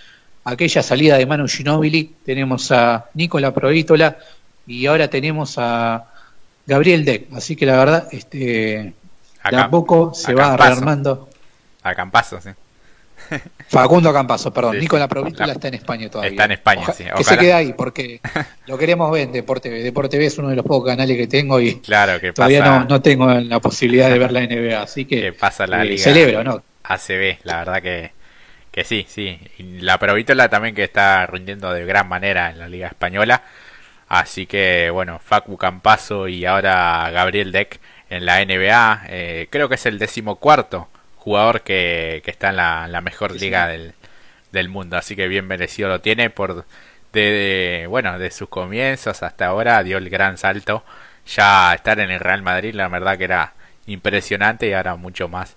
aquella 0.44 0.82
salida 0.82 1.16
de 1.16 1.26
Manu 1.26 1.48
Ginóbili. 1.48 2.14
Tenemos 2.24 2.70
a 2.72 3.06
Nicola 3.14 3.52
Provítola 3.52 4.18
y 4.66 4.86
ahora 4.86 5.08
tenemos 5.08 5.56
a 5.58 6.06
Gabriel 6.66 7.04
Deck. 7.04 7.26
Así 7.34 7.56
que 7.56 7.66
la 7.66 7.76
verdad, 7.76 8.08
este, 8.12 8.94
de 9.50 9.56
a 9.56 9.70
poco 9.70 10.14
se 10.14 10.34
va 10.34 10.56
rearmando. 10.56 11.28
A 11.82 11.94
Campazo, 11.94 12.40
sí. 12.40 12.50
Facundo 13.68 14.12
Campazo, 14.12 14.52
perdón. 14.52 14.78
Nicolás 14.78 15.08
Provítola 15.08 15.52
está 15.52 15.68
en 15.68 15.74
España 15.74 16.10
todavía. 16.10 16.30
Está 16.30 16.44
en 16.44 16.52
España, 16.52 16.86
sí. 16.92 17.04
Que 17.16 17.24
se 17.24 17.38
quede 17.38 17.52
ahí, 17.52 17.72
porque 17.72 18.20
lo 18.66 18.76
queremos 18.76 19.10
ver 19.10 19.22
en 19.22 19.32
Deporte 19.32 19.68
TV. 19.68 19.82
Deporte 19.82 20.16
TV 20.16 20.26
es 20.26 20.38
uno 20.38 20.48
de 20.48 20.56
los 20.56 20.64
pocos 20.64 20.88
canales 20.88 21.16
que 21.16 21.26
tengo 21.26 21.60
y 21.60 21.76
claro, 21.80 22.20
que 22.20 22.32
todavía 22.32 22.64
no, 22.64 22.84
no, 22.84 23.02
tengo 23.02 23.32
la 23.32 23.60
posibilidad 23.60 24.10
de 24.10 24.18
ver 24.18 24.32
la 24.32 24.40
NBA. 24.40 24.82
Así 24.82 25.04
que, 25.04 25.32
pasa 25.32 25.66
la 25.66 25.84
eh, 25.84 25.98
celebro, 25.98 26.42
¿no? 26.42 26.62
ACB, 26.94 27.38
la 27.44 27.58
verdad 27.58 27.82
que, 27.82 28.12
que 28.70 28.84
sí, 28.84 29.06
sí. 29.08 29.38
Y 29.58 29.80
la 29.80 29.98
Provítola 29.98 30.48
también 30.48 30.74
que 30.74 30.84
está 30.84 31.26
rindiendo 31.26 31.72
de 31.72 31.84
gran 31.84 32.08
manera 32.08 32.50
en 32.50 32.58
la 32.58 32.68
Liga 32.68 32.88
Española. 32.88 33.42
Así 34.08 34.46
que, 34.46 34.90
bueno, 34.90 35.18
Facu 35.20 35.56
Campazo 35.56 36.28
y 36.28 36.44
ahora 36.44 37.10
Gabriel 37.10 37.52
Deck 37.52 37.80
en 38.10 38.26
la 38.26 38.44
NBA. 38.44 39.04
Eh, 39.08 39.48
creo 39.50 39.68
que 39.68 39.76
es 39.76 39.86
el 39.86 39.98
decimocuarto 39.98 40.88
jugador 41.16 41.62
que, 41.62 42.22
que 42.24 42.30
está 42.30 42.50
en 42.50 42.56
la, 42.56 43.00
mejor 43.02 43.32
liga 43.40 43.68
del, 43.68 43.94
del, 44.52 44.68
mundo. 44.68 44.96
Así 44.96 45.16
que 45.16 45.28
bien 45.28 45.46
merecido 45.46 45.88
lo 45.88 46.00
tiene 46.00 46.30
por 46.30 46.66
de, 47.12 47.86
bueno 47.88 48.18
de 48.18 48.30
sus 48.30 48.48
comienzos 48.48 49.22
hasta 49.22 49.46
ahora 49.46 49.82
dio 49.82 49.98
el 49.98 50.10
gran 50.10 50.38
salto. 50.38 50.84
Ya 51.26 51.74
estar 51.74 52.00
en 52.00 52.10
el 52.10 52.20
Real 52.20 52.42
Madrid, 52.42 52.74
la 52.74 52.88
verdad 52.88 53.18
que 53.18 53.24
era 53.24 53.54
impresionante 53.86 54.68
y 54.68 54.72
ahora 54.72 54.96
mucho 54.96 55.28
más 55.28 55.56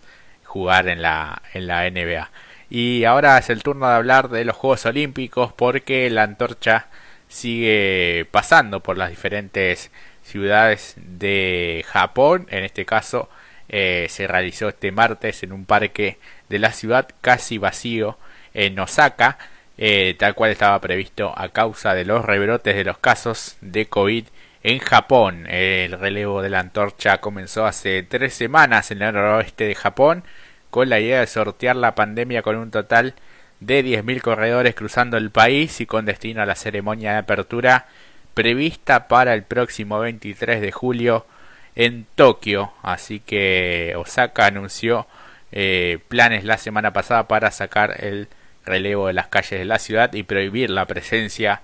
jugar 0.54 0.88
en 0.88 1.02
la, 1.02 1.42
en 1.56 1.66
la 1.66 1.90
NBA. 1.90 2.30
Y 2.70 3.06
ahora 3.06 3.40
es 3.40 3.50
el 3.50 3.64
turno 3.64 3.88
de 3.88 3.96
hablar 3.96 4.30
de 4.30 4.46
los 4.46 4.56
Juegos 4.56 4.86
Olímpicos 4.86 5.52
porque 5.52 6.08
la 6.12 6.22
antorcha 6.22 6.88
sigue 7.28 8.28
pasando 8.30 8.82
por 8.82 8.96
las 9.00 9.10
diferentes 9.10 9.90
ciudades 10.22 10.94
de 10.98 11.84
Japón, 11.88 12.48
en 12.52 12.64
este 12.64 12.86
caso 12.86 13.30
eh, 13.68 14.06
se 14.10 14.28
realizó 14.28 14.70
este 14.70 14.92
martes 14.92 15.42
en 15.42 15.54
un 15.54 15.66
parque 15.66 16.20
de 16.50 16.60
la 16.60 16.72
ciudad 16.72 17.08
casi 17.22 17.58
vacío 17.58 18.20
en 18.54 18.78
Osaka, 18.78 19.40
eh, 19.80 20.16
tal 20.20 20.36
cual 20.36 20.52
estaba 20.52 20.80
previsto 20.80 21.34
a 21.36 21.50
causa 21.50 21.96
de 21.96 22.06
los 22.06 22.24
rebrotes 22.24 22.76
de 22.76 22.84
los 22.84 23.00
casos 23.00 23.58
de 23.62 23.88
COVID 23.88 24.26
en 24.62 24.80
Japón. 24.80 25.48
El 25.48 26.00
relevo 26.00 26.44
de 26.44 26.50
la 26.50 26.60
antorcha 26.60 27.20
comenzó 27.20 27.66
hace 27.66 28.04
tres 28.04 28.36
semanas 28.36 28.92
en 28.92 29.02
el 29.02 29.14
noroeste 29.14 29.66
de 29.66 29.76
Japón 29.76 30.24
con 30.74 30.90
la 30.90 31.00
idea 31.00 31.20
de 31.20 31.28
sortear 31.28 31.76
la 31.76 31.94
pandemia 31.94 32.42
con 32.42 32.56
un 32.56 32.72
total 32.72 33.14
de 33.60 33.86
10.000 33.86 34.22
corredores 34.22 34.74
cruzando 34.74 35.18
el 35.18 35.30
país 35.30 35.80
y 35.82 35.86
con 35.86 36.06
destino 36.06 36.42
a 36.42 36.48
la 36.48 36.56
ceremonia 36.56 37.12
de 37.12 37.20
apertura 37.20 37.86
prevista 38.34 39.08
para 39.08 39.36
el 39.36 39.44
próximo 39.44 40.00
23 40.00 40.62
de 40.62 40.72
julio 40.72 41.28
en 41.76 42.08
Tokio. 42.16 42.74
Así 42.82 43.20
que 43.20 43.94
Osaka 43.96 44.48
anunció 44.48 45.06
eh, 45.52 46.00
planes 46.08 46.44
la 46.44 46.58
semana 46.58 46.92
pasada 46.92 47.28
para 47.28 47.52
sacar 47.52 48.04
el 48.04 48.28
relevo 48.66 49.06
de 49.06 49.14
las 49.14 49.28
calles 49.28 49.60
de 49.60 49.66
la 49.66 49.78
ciudad 49.78 50.12
y 50.14 50.24
prohibir 50.24 50.72
la 50.72 50.88
presencia 50.88 51.62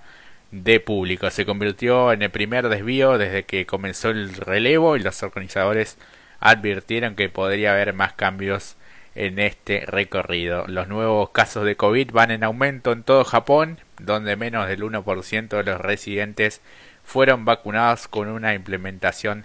de 0.52 0.78
público. 0.78 1.30
Se 1.30 1.44
convirtió 1.44 2.12
en 2.12 2.22
el 2.22 2.30
primer 2.30 2.68
desvío 2.68 3.18
desde 3.18 3.42
que 3.42 3.66
comenzó 3.66 4.10
el 4.10 4.32
relevo 4.34 4.94
y 4.94 5.00
los 5.00 5.20
organizadores 5.24 5.98
advirtieron 6.38 7.16
que 7.16 7.28
podría 7.28 7.72
haber 7.72 7.92
más 7.92 8.12
cambios 8.12 8.76
en 9.14 9.38
este 9.38 9.84
recorrido. 9.86 10.66
Los 10.66 10.88
nuevos 10.88 11.30
casos 11.30 11.64
de 11.64 11.76
COVID 11.76 12.12
van 12.12 12.30
en 12.30 12.44
aumento 12.44 12.92
en 12.92 13.02
todo 13.02 13.24
Japón, 13.24 13.78
donde 13.98 14.36
menos 14.36 14.68
del 14.68 14.82
1% 14.82 15.48
de 15.48 15.64
los 15.64 15.80
residentes 15.80 16.60
fueron 17.04 17.44
vacunados 17.44 18.08
con 18.08 18.28
una 18.28 18.54
implementación 18.54 19.44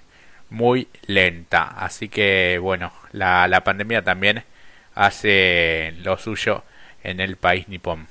muy 0.50 0.88
lenta. 1.07 1.63
Así 1.63 2.10
que 2.10 2.60
bueno, 2.62 2.91
la, 3.12 3.48
la 3.48 3.63
pandemia 3.63 4.03
también 4.03 4.43
hace 4.93 5.93
lo 6.03 6.17
suyo 6.17 6.63
en 7.03 7.19
el 7.19 7.38
país 7.38 7.67
nipón. 7.67 8.07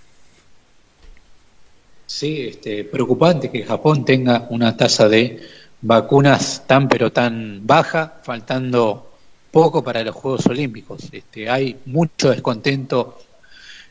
Sí, 2.06 2.48
este, 2.48 2.84
preocupante 2.84 3.50
que 3.50 3.64
Japón 3.64 4.04
tenga 4.04 4.46
una 4.50 4.76
tasa 4.76 5.08
de 5.08 5.40
vacunas 5.80 6.64
tan 6.66 6.88
pero 6.88 7.12
tan 7.12 7.66
baja, 7.66 8.20
faltando 8.22 9.13
poco 9.54 9.84
para 9.84 10.02
los 10.02 10.16
Juegos 10.16 10.44
Olímpicos. 10.46 11.10
Este, 11.12 11.48
hay 11.48 11.76
mucho 11.86 12.30
descontento 12.30 13.20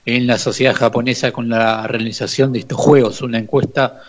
en 0.05 0.27
la 0.27 0.38
sociedad 0.38 0.75
japonesa 0.75 1.32
con 1.32 1.48
la 1.48 1.88
realización 1.88 2.51
de 2.51 2.60
estos 2.60 2.77
Juegos. 2.77 3.22
Una 3.22 3.38
encuesta 3.38 4.01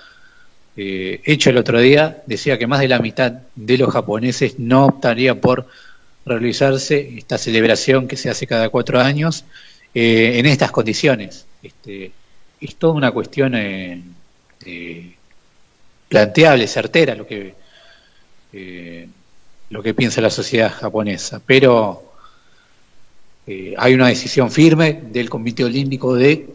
eh, 0.77 1.21
hecho 1.25 1.51
el 1.51 1.57
otro 1.57 1.79
día 1.79 2.25
decía 2.27 2.59
que 2.59 2.67
más 2.67 2.81
de 2.81 2.89
la 2.89 2.99
mitad 2.99 3.35
de 3.55 3.79
los 3.79 3.93
japoneses 3.93 4.59
no 4.59 4.87
optaría 4.87 5.41
por 5.41 5.69
realizarse 6.27 7.17
esta 7.17 7.39
celebración 7.39 8.09
que 8.09 8.17
se 8.17 8.31
hace 8.31 8.49
cada 8.49 8.69
cuatro 8.69 8.99
años 8.99 9.45
eh, 9.95 10.41
en 10.41 10.47
estas 10.47 10.73
condiciones. 10.73 11.47
Este, 11.63 12.11
es 12.61 12.75
toda 12.75 12.95
una 12.95 13.13
cuestión 13.13 13.55
eh, 13.55 14.03
planteable, 16.09 16.67
certera, 16.67 17.15
lo 17.15 17.29
que, 17.29 17.55
lo 19.71 19.83
que 19.83 19.95
piensa 19.95 20.21
la 20.21 20.31
sociedad 20.31 20.73
japonesa, 20.73 21.41
pero 21.45 22.13
hay 23.77 23.95
una 23.95 24.09
decisión 24.09 24.51
firme 24.51 25.03
del 25.11 25.29
Comité 25.29 25.65
Olímpico 25.65 26.15
de 26.15 26.49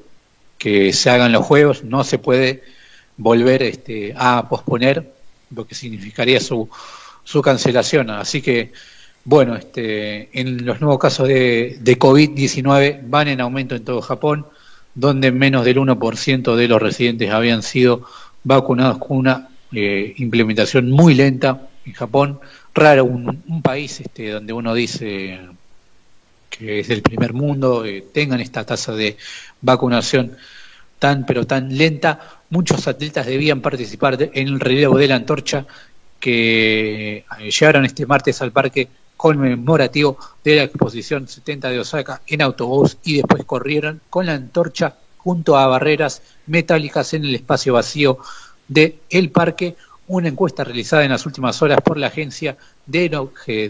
que 0.57 0.91
se 0.93 1.09
hagan 1.09 1.31
los 1.31 1.45
Juegos, 1.45 1.83
no 1.83 2.03
se 2.03 2.17
puede 2.17 2.63
volver 3.17 3.63
este, 3.63 4.13
a 4.15 4.47
posponer, 4.49 5.13
lo 5.55 5.65
que 5.65 5.75
significaría 5.75 6.39
su, 6.39 6.69
su 7.23 7.41
cancelación. 7.41 8.09
Así 8.09 8.41
que, 8.41 8.71
bueno, 9.23 9.55
este, 9.55 10.29
en 10.39 10.65
los 10.65 10.81
nuevos 10.81 10.99
casos 10.99 11.27
de, 11.27 11.77
de 11.79 11.99
COVID-19 11.99 13.01
van 13.05 13.27
en 13.27 13.41
aumento 13.41 13.75
en 13.75 13.83
todo 13.83 14.01
Japón, 14.01 14.45
donde 14.95 15.31
menos 15.31 15.65
del 15.65 15.77
1% 15.77 16.55
de 16.55 16.67
los 16.67 16.81
residentes 16.81 17.31
habían 17.31 17.63
sido 17.63 18.03
vacunados 18.43 18.97
con 18.99 19.17
una 19.17 19.49
eh, 19.71 20.13
implementación 20.17 20.89
muy 20.91 21.13
lenta 21.13 21.67
en 21.85 21.93
Japón. 21.93 22.39
Raro, 22.73 23.05
un, 23.05 23.61
país 23.61 23.99
este, 23.99 24.29
donde 24.29 24.53
uno 24.53 24.73
dice 24.73 25.39
que 26.49 26.79
es 26.79 26.87
del 26.87 27.01
primer 27.01 27.33
mundo, 27.33 27.85
eh, 27.85 28.05
tengan 28.13 28.39
esta 28.39 28.65
tasa 28.65 28.93
de 28.93 29.17
vacunación 29.61 30.37
tan 30.97 31.25
pero 31.25 31.45
tan 31.45 31.77
lenta. 31.77 32.19
Muchos 32.49 32.87
atletas 32.87 33.25
debían 33.25 33.61
participar 33.61 34.17
en 34.21 34.47
el 34.47 34.59
relevo 34.59 34.97
de 34.97 35.07
la 35.07 35.15
antorcha 35.15 35.65
que 36.19 37.17
eh, 37.39 37.51
llegaron 37.51 37.85
este 37.85 38.05
martes 38.05 38.41
al 38.41 38.51
parque 38.51 38.89
conmemorativo 39.15 40.17
de 40.43 40.55
la 40.55 40.63
exposición 40.63 41.27
70 41.27 41.69
de 41.69 41.79
Osaka 41.79 42.21
en 42.27 42.41
autobús 42.41 42.97
y 43.03 43.17
después 43.17 43.43
corrieron 43.45 44.01
con 44.09 44.25
la 44.25 44.33
antorcha 44.33 44.95
junto 45.17 45.57
a 45.57 45.67
barreras 45.67 46.21
metálicas 46.47 47.13
en 47.13 47.25
el 47.25 47.35
espacio 47.35 47.73
vacío 47.73 48.19
de 48.67 48.99
el 49.09 49.31
parque. 49.31 49.75
Una 50.09 50.27
encuesta 50.27 50.63
realizada 50.63 51.05
en 51.05 51.11
las 51.11 51.25
últimas 51.25 51.61
horas 51.61 51.79
por 51.81 51.97
la 51.97 52.07
agencia 52.07 52.57
de, 52.85 53.09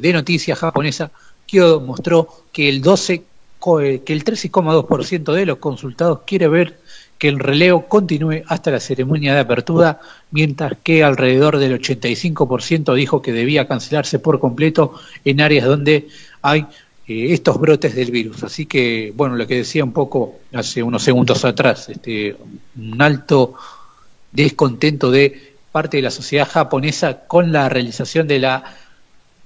de 0.02 0.14
noticias 0.14 0.58
japonesa 0.58 1.12
Kyodo 1.46 1.82
mostró 1.82 2.28
que 2.52 2.70
el 2.70 2.82
12 2.82 3.24
que 3.60 4.14
el 4.14 4.24
13,2% 4.24 5.34
de 5.34 5.46
los 5.46 5.58
consultados 5.58 6.22
quiere 6.26 6.48
ver 6.48 6.80
que 7.18 7.28
el 7.28 7.40
relevo 7.40 7.88
continúe 7.88 8.44
hasta 8.48 8.72
la 8.72 8.80
ceremonia 8.80 9.34
de 9.34 9.42
apertura, 9.42 10.00
mientras 10.32 10.78
que 10.82 11.04
alrededor 11.04 11.58
del 11.58 11.78
85% 11.78 12.96
dijo 12.96 13.22
que 13.22 13.34
debía 13.34 13.68
cancelarse 13.68 14.20
por 14.20 14.40
completo 14.40 14.94
en 15.26 15.42
áreas 15.42 15.66
donde 15.66 16.08
hay 16.42 16.62
eh, 17.06 17.34
estos 17.34 17.60
brotes 17.60 17.94
del 17.94 18.12
virus. 18.12 18.44
Así 18.44 18.66
que, 18.66 19.12
bueno, 19.14 19.36
lo 19.36 19.46
que 19.46 19.56
decía 19.56 19.84
un 19.84 19.92
poco 19.92 20.40
hace 20.54 20.82
unos 20.82 21.04
segundos 21.04 21.44
atrás, 21.44 21.90
este, 21.90 22.38
un 22.78 23.02
alto 23.02 23.56
descontento 24.32 25.12
de 25.12 25.49
parte 25.72 25.98
de 25.98 26.04
la 26.04 26.12
sociedad 26.12 26.48
japonesa 26.48 27.22
con 27.28 27.52
la 27.52 27.70
realización 27.70 28.28
de 28.28 28.40
la 28.40 28.64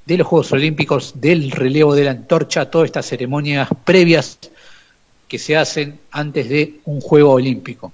de 0.06 0.18
los 0.18 0.28
Juegos 0.28 0.52
Olímpicos, 0.52 1.22
del 1.22 1.52
relevo 1.52 1.96
de 1.96 2.04
la 2.04 2.12
antorcha, 2.12 2.70
todas 2.70 2.88
estas 2.88 3.06
ceremonias 3.06 3.70
previas 3.86 4.38
que 5.30 5.40
se 5.40 5.56
hacen 5.56 6.00
antes 6.12 6.50
de 6.50 6.80
un 6.86 7.00
juego 7.00 7.32
olímpico. 7.32 7.94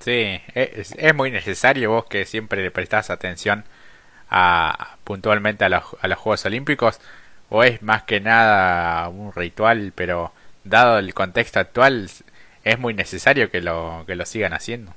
Sí, 0.00 0.40
es, 0.54 1.14
muy 1.14 1.30
necesario 1.30 1.90
vos 1.90 2.06
que 2.06 2.24
siempre 2.24 2.62
le 2.62 2.70
prestás 2.70 3.10
atención 3.10 3.64
a, 4.30 4.96
puntualmente 5.04 5.64
a 5.64 5.68
los, 5.68 5.84
a 6.00 6.08
los 6.08 6.18
Juegos 6.18 6.46
Olímpicos, 6.46 6.98
o 7.50 7.62
es 7.62 7.82
más 7.82 8.04
que 8.04 8.20
nada 8.20 9.08
un 9.08 9.32
ritual, 9.34 9.92
pero 9.94 10.32
dado 10.64 10.98
el 10.98 11.12
contexto 11.12 11.60
actual 11.60 12.08
es 12.64 12.78
muy 12.78 12.94
necesario 12.94 13.50
que 13.50 13.60
lo, 13.60 14.04
que 14.06 14.14
lo 14.14 14.24
sigan 14.24 14.54
haciendo. 14.54 14.94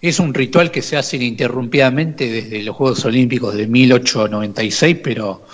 Es 0.00 0.18
un 0.18 0.32
ritual 0.32 0.70
que 0.70 0.82
se 0.82 0.96
hace 0.96 1.16
ininterrumpidamente 1.16 2.30
desde 2.30 2.62
los 2.62 2.74
Juegos 2.76 3.04
Olímpicos 3.04 3.54
de 3.54 3.66
1896, 3.66 4.98
pero 5.02 5.44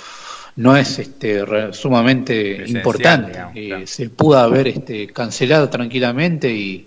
no 0.57 0.77
es 0.77 0.99
este, 0.99 1.45
sumamente 1.73 2.65
importante. 2.67 3.39
Eh, 3.55 3.87
se 3.87 4.09
pudo 4.11 4.39
haber 4.39 4.69
este, 4.69 5.09
cancelado 5.09 5.69
tranquilamente 5.69 6.53
y 6.53 6.87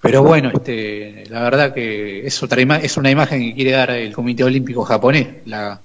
pero 0.00 0.22
bueno, 0.22 0.50
este, 0.54 1.24
la 1.30 1.42
verdad 1.42 1.74
que 1.74 2.24
es 2.26 2.42
otra 2.42 2.62
es 2.76 2.96
una 2.96 3.10
imagen 3.10 3.40
que 3.40 3.54
quiere 3.54 3.72
dar 3.72 3.90
el 3.90 4.12
Comité 4.12 4.44
Olímpico 4.44 4.84
japonés, 4.84 5.26
la, 5.46 5.80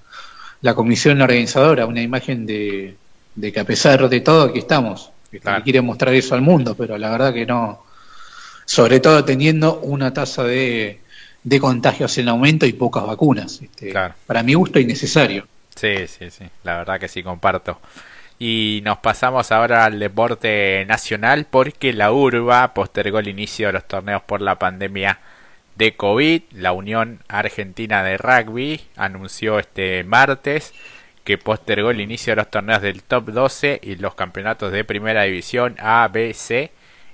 la 0.61 0.75
comisión 0.75 1.21
organizadora, 1.21 1.85
una 1.85 2.01
imagen 2.01 2.45
de, 2.45 2.97
que 3.41 3.59
a 3.59 3.63
pesar 3.63 4.07
de 4.09 4.19
todo 4.19 4.43
aquí 4.43 4.59
estamos, 4.59 5.11
que 5.31 5.39
quiere 5.63 5.81
mostrar 5.81 6.13
eso 6.13 6.35
al 6.35 6.41
mundo, 6.41 6.75
pero 6.75 6.97
la 6.97 7.09
verdad 7.09 7.33
que 7.33 7.45
no, 7.45 7.83
sobre 8.65 8.99
todo 8.99 9.25
teniendo 9.25 9.79
una 9.79 10.13
tasa 10.13 10.43
de, 10.43 10.99
de 11.43 11.59
contagios 11.59 12.17
en 12.17 12.29
aumento 12.29 12.65
y 12.65 12.73
pocas 12.73 13.05
vacunas. 13.05 13.61
Este, 13.61 13.93
Para 14.25 14.43
mi 14.43 14.53
gusto, 14.53 14.79
innecesario. 14.79 15.47
Sí, 15.75 16.07
sí, 16.07 16.29
sí, 16.29 16.45
la 16.63 16.77
verdad 16.77 16.99
que 16.99 17.07
sí, 17.07 17.23
comparto. 17.23 17.79
Y 18.37 18.81
nos 18.83 18.97
pasamos 18.97 19.51
ahora 19.51 19.85
al 19.85 19.99
deporte 19.99 20.83
nacional 20.87 21.45
porque 21.49 21.93
la 21.93 22.11
URBA 22.11 22.73
postergó 22.73 23.19
el 23.19 23.27
inicio 23.27 23.67
de 23.67 23.73
los 23.73 23.87
torneos 23.87 24.23
por 24.23 24.41
la 24.41 24.57
pandemia 24.57 25.19
de 25.75 25.95
COVID. 25.95 26.41
La 26.53 26.71
Unión 26.71 27.19
Argentina 27.27 28.03
de 28.03 28.17
Rugby 28.17 28.81
anunció 28.95 29.59
este 29.59 30.03
martes 30.03 30.73
que 31.23 31.37
postergó 31.37 31.91
el 31.91 32.01
inicio 32.01 32.31
de 32.31 32.37
los 32.37 32.49
torneos 32.49 32.81
del 32.81 33.03
Top 33.03 33.29
12 33.29 33.79
y 33.83 33.95
los 33.97 34.15
campeonatos 34.15 34.71
de 34.71 34.83
Primera 34.83 35.23
División 35.23 35.75
A, 35.79 36.07
B, 36.11 36.33
C 36.33 36.71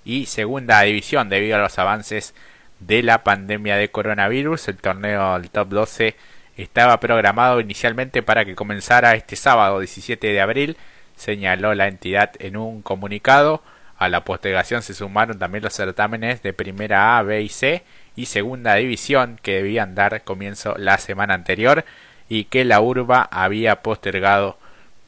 y 0.08 0.26
Segunda 0.26 0.82
División 0.84 1.28
debido 1.28 1.58
a 1.58 1.60
los 1.60 1.78
avances 1.78 2.34
de 2.80 3.04
la 3.04 3.26
pandemia 3.26 3.76
de 3.76 3.92
coronavirus. 3.92 4.70
El 4.70 4.78
torneo 4.78 5.38
del 5.38 5.50
Top 5.50 5.68
12 5.68 6.16
estaba 6.56 6.98
programado 7.02 7.60
inicialmente 7.60 8.24
para 8.24 8.46
que 8.46 8.56
comenzara 8.56 9.16
este 9.16 9.36
sábado 9.36 9.80
17 9.82 10.28
de 10.28 10.40
abril, 10.40 10.78
señaló 11.18 11.76
la 11.76 11.90
entidad 11.90 12.32
en 12.40 12.56
un 12.56 12.82
comunicado. 12.82 13.62
A 13.98 14.08
la 14.08 14.24
postergación 14.24 14.82
se 14.82 14.94
sumaron 14.94 15.40
también 15.40 15.66
los 15.66 15.74
certámenes 15.74 16.42
de 16.42 16.54
primera 16.54 17.18
A, 17.18 17.24
B 17.24 17.42
y 17.42 17.50
C 17.50 17.84
y 18.16 18.28
segunda 18.28 18.76
división 18.76 19.38
que 19.42 19.56
debían 19.56 19.94
dar 19.94 20.24
comienzo 20.24 20.76
la 20.78 21.00
semana 21.00 21.34
anterior 21.34 21.84
y 22.30 22.46
que 22.46 22.64
la 22.64 22.80
urba 22.80 23.28
había 23.30 23.82
postergado 23.82 24.58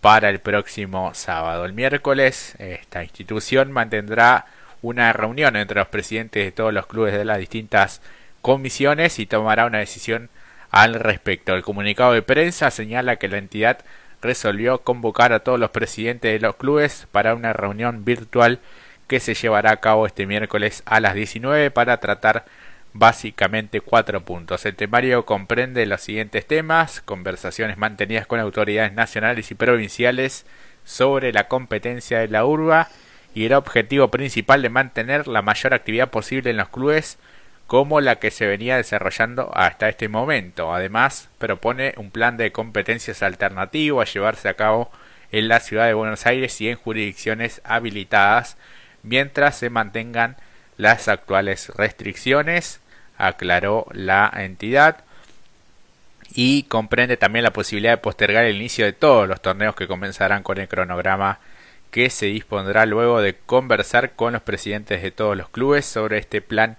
para 0.02 0.30
el 0.30 0.40
próximo 0.40 1.14
sábado. 1.14 1.64
El 1.64 1.74
miércoles 1.74 2.56
esta 2.60 3.02
institución 3.04 3.72
mantendrá 3.72 4.46
una 4.82 5.14
reunión 5.14 5.56
entre 5.56 5.80
los 5.80 5.88
presidentes 5.88 6.44
de 6.44 6.52
todos 6.52 6.74
los 6.74 6.88
clubes 6.88 7.14
de 7.14 7.26
las 7.26 7.38
distintas 7.38 8.02
comisiones 8.42 9.20
y 9.20 9.26
tomará 9.26 9.66
una 9.66 9.80
decisión 9.80 10.30
al 10.72 10.94
respecto. 10.94 11.54
El 11.56 11.64
comunicado 11.64 12.14
de 12.14 12.22
prensa 12.22 12.72
señala 12.72 13.18
que 13.18 13.28
la 13.28 13.38
entidad 13.38 13.80
resolvió 14.22 14.80
convocar 14.80 15.34
a 15.34 15.40
todos 15.40 15.60
los 15.60 15.72
presidentes 15.72 16.32
de 16.32 16.40
los 16.40 16.56
clubes 16.56 17.08
para 17.12 17.36
una 17.36 17.54
reunión 17.54 18.06
virtual 18.06 18.60
que 19.08 19.20
se 19.20 19.34
llevará 19.34 19.72
a 19.72 19.78
cabo 19.78 20.06
este 20.06 20.26
miércoles 20.26 20.84
a 20.86 21.00
las 21.00 21.16
19 21.16 21.72
para 21.72 22.00
tratar 22.00 22.46
básicamente 22.94 23.82
cuatro 23.82 24.22
puntos. 24.22 24.66
El 24.66 24.76
temario 24.76 25.26
comprende 25.26 25.86
los 25.86 26.02
siguientes 26.02 26.46
temas, 26.46 27.02
conversaciones 27.02 27.78
mantenidas 27.78 28.28
con 28.28 28.40
autoridades 28.40 28.94
nacionales 28.94 29.52
y 29.52 29.56
provinciales 29.56 30.46
sobre 30.86 31.32
la 31.34 31.48
competencia 31.48 32.20
de 32.20 32.28
la 32.28 32.46
urba 32.46 32.90
y 33.40 33.46
el 33.46 33.54
objetivo 33.54 34.12
principal 34.12 34.62
de 34.62 34.68
mantener 34.68 35.30
la 35.30 35.42
mayor 35.42 35.74
actividad 35.74 36.10
posible 36.10 36.50
en 36.50 36.58
los 36.58 36.68
clubes 36.68 37.18
como 37.68 38.02
la 38.02 38.18
que 38.18 38.32
se 38.32 38.46
venía 38.46 38.76
desarrollando 38.76 39.50
hasta 39.56 39.88
este 39.88 40.10
momento. 40.10 40.76
Además, 40.76 41.30
propone 41.38 41.94
un 41.96 42.12
plan 42.12 42.36
de 42.36 42.52
competencias 42.52 43.24
alternativo 43.24 44.02
a 44.02 44.06
llevarse 44.06 44.50
a 44.50 44.56
cabo 44.56 44.92
en 45.32 45.48
la 45.48 45.62
ciudad 45.62 45.86
de 45.86 45.94
Buenos 45.94 46.26
Aires 46.26 46.60
y 46.60 46.68
en 46.68 46.76
jurisdicciones 46.76 47.62
habilitadas 47.64 48.58
mientras 49.04 49.58
se 49.58 49.70
mantengan 49.70 50.36
las 50.76 51.08
actuales 51.08 51.70
restricciones, 51.78 52.82
aclaró 53.18 53.88
la 53.94 54.30
entidad 54.36 55.06
y 56.34 56.64
comprende 56.64 57.16
también 57.16 57.44
la 57.44 57.54
posibilidad 57.54 57.94
de 57.94 57.98
postergar 58.00 58.44
el 58.44 58.58
inicio 58.58 58.84
de 58.84 58.92
todos 58.92 59.30
los 59.30 59.42
torneos 59.42 59.76
que 59.76 59.88
comenzarán 59.88 60.44
con 60.44 60.58
el 60.58 60.68
cronograma 60.68 61.40
que 61.92 62.10
se 62.10 62.28
dispondrá 62.28 62.86
luego 62.86 63.22
de 63.22 63.36
conversar 63.36 64.12
con 64.12 64.34
los 64.34 64.42
presidentes 64.42 65.02
de 65.02 65.12
todos 65.12 65.36
los 65.36 65.50
clubes 65.50 65.86
sobre 65.86 66.18
este 66.18 66.42
plan 66.42 66.78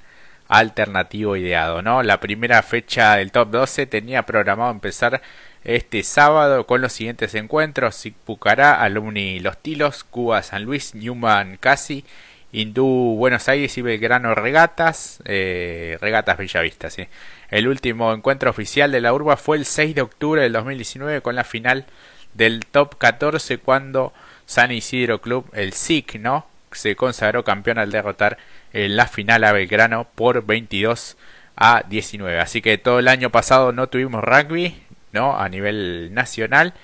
alternativo 0.48 1.36
ideado, 1.36 1.80
¿no? 1.80 2.02
La 2.02 2.20
primera 2.20 2.62
fecha 2.62 3.16
del 3.16 3.30
top 3.32 3.50
12 3.50 3.86
tenía 3.86 4.26
programado 4.26 4.70
empezar 4.70 5.22
este 5.62 6.02
sábado 6.02 6.66
con 6.66 6.80
los 6.80 6.92
siguientes 6.92 7.34
encuentros: 7.34 8.02
Pucará, 8.24 8.82
Alumni 8.82 9.40
Los 9.40 9.58
Tilos, 9.58 10.04
Cuba 10.04 10.42
San 10.42 10.64
Luis, 10.64 10.94
Newman 10.94 11.56
Casi, 11.58 12.04
Hindú 12.52 13.14
Buenos 13.16 13.48
Aires 13.48 13.76
y 13.78 13.82
Belgrano 13.82 14.34
Regatas, 14.34 15.22
eh, 15.24 15.98
Regatas 16.00 16.36
Bellavista, 16.36 16.90
sí. 16.90 17.06
El 17.50 17.68
último 17.68 18.12
encuentro 18.12 18.50
oficial 18.50 18.90
de 18.90 19.00
la 19.00 19.12
urba 19.12 19.36
fue 19.36 19.56
el 19.56 19.64
6 19.64 19.94
de 19.94 20.02
octubre 20.02 20.42
del 20.42 20.52
2019 20.52 21.20
con 21.20 21.36
la 21.36 21.44
final 21.44 21.86
del 22.34 22.66
top 22.66 22.96
14 22.98 23.58
cuando 23.58 24.12
San 24.50 24.72
Isidro 24.72 25.20
Club, 25.20 25.48
el 25.52 25.74
SIC, 25.74 26.16
¿no? 26.16 26.44
Se 26.72 26.96
consagró 26.96 27.44
campeón 27.44 27.78
al 27.78 27.92
derrotar 27.92 28.36
en 28.72 28.96
la 28.96 29.06
final 29.06 29.44
a 29.44 29.52
Belgrano 29.52 30.08
por 30.16 30.44
22 30.44 31.16
a 31.54 31.84
19. 31.88 32.40
Así 32.40 32.60
que 32.60 32.76
todo 32.76 32.98
el 32.98 33.06
año 33.06 33.30
pasado 33.30 33.70
no 33.70 33.88
tuvimos 33.88 34.24
rugby, 34.24 34.74
¿no? 35.12 35.38
A 35.38 35.48
nivel 35.48 36.12
nacional. 36.14 36.74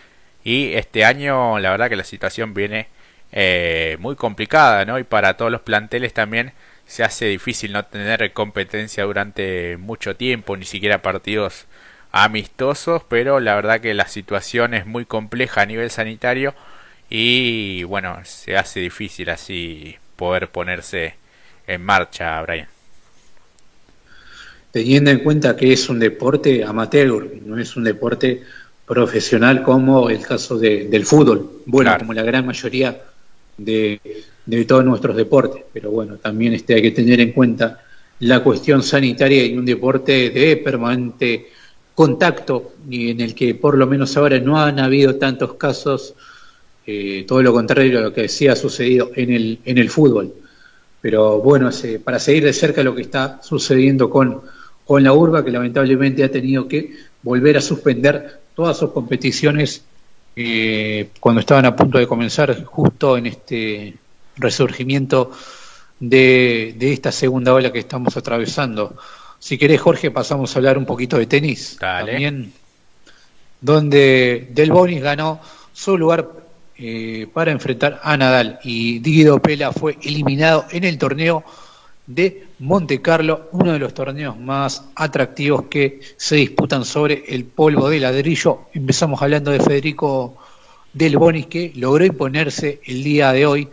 Y 0.44 0.74
este 0.74 1.04
año 1.04 1.58
la 1.58 1.70
verdad 1.72 1.88
que 1.88 1.96
la 1.96 2.04
situación 2.04 2.54
viene 2.54 2.86
eh, 3.32 3.96
muy 3.98 4.14
complicada, 4.14 4.84
¿no? 4.84 5.00
Y 5.00 5.02
para 5.02 5.36
todos 5.36 5.50
los 5.50 5.62
planteles 5.62 6.14
también 6.14 6.52
se 6.86 7.02
hace 7.02 7.24
difícil 7.24 7.72
no 7.72 7.84
tener 7.84 8.32
competencia 8.32 9.02
durante 9.02 9.76
mucho 9.76 10.14
tiempo, 10.14 10.56
ni 10.56 10.66
siquiera 10.66 11.02
partidos 11.02 11.66
amistosos, 12.12 13.02
pero 13.08 13.40
la 13.40 13.56
verdad 13.56 13.80
que 13.80 13.92
la 13.92 14.06
situación 14.06 14.72
es 14.72 14.86
muy 14.86 15.04
compleja 15.04 15.62
a 15.62 15.66
nivel 15.66 15.90
sanitario 15.90 16.54
y 17.08 17.84
bueno, 17.84 18.18
se 18.24 18.56
hace 18.56 18.80
difícil 18.80 19.30
así 19.30 19.96
poder 20.16 20.48
ponerse 20.48 21.14
en 21.66 21.82
marcha, 21.82 22.40
Brian. 22.42 22.68
Teniendo 24.72 25.10
en 25.10 25.20
cuenta 25.20 25.56
que 25.56 25.72
es 25.72 25.88
un 25.88 25.98
deporte 25.98 26.64
amateur, 26.64 27.30
no 27.44 27.58
es 27.58 27.76
un 27.76 27.84
deporte 27.84 28.42
profesional 28.86 29.62
como 29.62 30.10
el 30.10 30.20
caso 30.20 30.58
del 30.58 31.04
fútbol, 31.04 31.62
bueno, 31.66 31.96
como 31.98 32.12
la 32.12 32.22
gran 32.22 32.46
mayoría 32.46 33.00
de, 33.56 34.00
todos 34.66 34.84
nuestros 34.84 35.16
deportes, 35.16 35.62
pero 35.72 35.90
bueno, 35.90 36.16
también 36.16 36.52
este, 36.52 36.74
hay 36.74 36.82
que 36.82 36.90
tener 36.92 37.20
en 37.20 37.32
cuenta 37.32 37.82
la 38.20 38.42
cuestión 38.42 38.82
sanitaria 38.82 39.44
y 39.44 39.56
un 39.56 39.64
deporte 39.64 40.30
de 40.30 40.56
permanente 40.58 41.48
contacto 41.94 42.74
y 42.88 43.10
en 43.10 43.20
el 43.20 43.34
que 43.34 43.54
por 43.54 43.76
lo 43.76 43.86
menos 43.86 44.16
ahora 44.16 44.38
no 44.38 44.60
han 44.60 44.78
habido 44.78 45.16
tantos 45.16 45.54
casos, 45.54 46.14
eh, 46.86 47.24
todo 47.26 47.42
lo 47.42 47.52
contrario 47.52 47.98
a 47.98 48.02
lo 48.02 48.12
que 48.12 48.28
sí 48.28 48.46
ha 48.48 48.56
sucedido 48.56 49.10
en 49.14 49.32
el, 49.32 49.58
en 49.64 49.78
el 49.78 49.90
fútbol. 49.90 50.32
Pero 51.00 51.38
bueno, 51.40 51.70
para 52.04 52.18
seguir 52.18 52.44
de 52.44 52.52
cerca 52.52 52.82
lo 52.82 52.94
que 52.94 53.02
está 53.02 53.40
sucediendo 53.42 54.08
con, 54.08 54.42
con 54.84 55.02
la 55.02 55.12
urba, 55.12 55.44
que 55.44 55.50
lamentablemente 55.50 56.24
ha 56.24 56.30
tenido 56.30 56.68
que 56.68 56.92
volver 57.22 57.56
a 57.56 57.60
suspender 57.60 58.40
todas 58.54 58.78
sus 58.78 58.92
competiciones 58.92 59.82
eh, 60.36 61.08
cuando 61.18 61.40
estaban 61.40 61.64
a 61.64 61.74
punto 61.74 61.98
de 61.98 62.06
comenzar, 62.06 62.64
justo 62.64 63.16
en 63.16 63.26
este 63.26 63.94
resurgimiento 64.36 65.32
de, 65.98 66.74
de 66.78 66.92
esta 66.92 67.10
segunda 67.10 67.54
ola 67.54 67.72
que 67.72 67.78
estamos 67.80 68.16
atravesando. 68.16 68.96
Si 69.38 69.58
querés, 69.58 69.80
Jorge, 69.80 70.10
pasamos 70.10 70.54
a 70.54 70.58
hablar 70.58 70.78
un 70.78 70.86
poquito 70.86 71.18
de 71.18 71.26
tenis. 71.26 71.76
También, 71.78 72.52
donde 73.60 74.48
Del 74.50 74.70
Bonis 74.72 75.02
ganó 75.02 75.40
su 75.72 75.96
lugar 75.96 76.45
eh, 76.78 77.26
para 77.32 77.52
enfrentar 77.52 78.00
a 78.02 78.16
Nadal 78.16 78.58
y 78.62 79.00
Guido 79.00 79.40
Pela 79.40 79.72
fue 79.72 79.96
eliminado 80.02 80.66
en 80.70 80.84
el 80.84 80.98
torneo 80.98 81.44
de 82.06 82.46
Monte 82.58 83.02
Carlo, 83.02 83.48
uno 83.52 83.72
de 83.72 83.78
los 83.78 83.94
torneos 83.94 84.38
más 84.38 84.84
atractivos 84.94 85.64
que 85.70 86.00
se 86.16 86.36
disputan 86.36 86.84
sobre 86.84 87.24
el 87.28 87.44
polvo 87.44 87.88
de 87.88 88.00
ladrillo. 88.00 88.62
Empezamos 88.74 89.22
hablando 89.22 89.50
de 89.50 89.60
Federico 89.60 90.36
Del 90.92 91.16
Bonis 91.16 91.46
que 91.46 91.72
logró 91.74 92.04
imponerse 92.04 92.80
el 92.84 93.02
día 93.02 93.32
de 93.32 93.46
hoy 93.46 93.68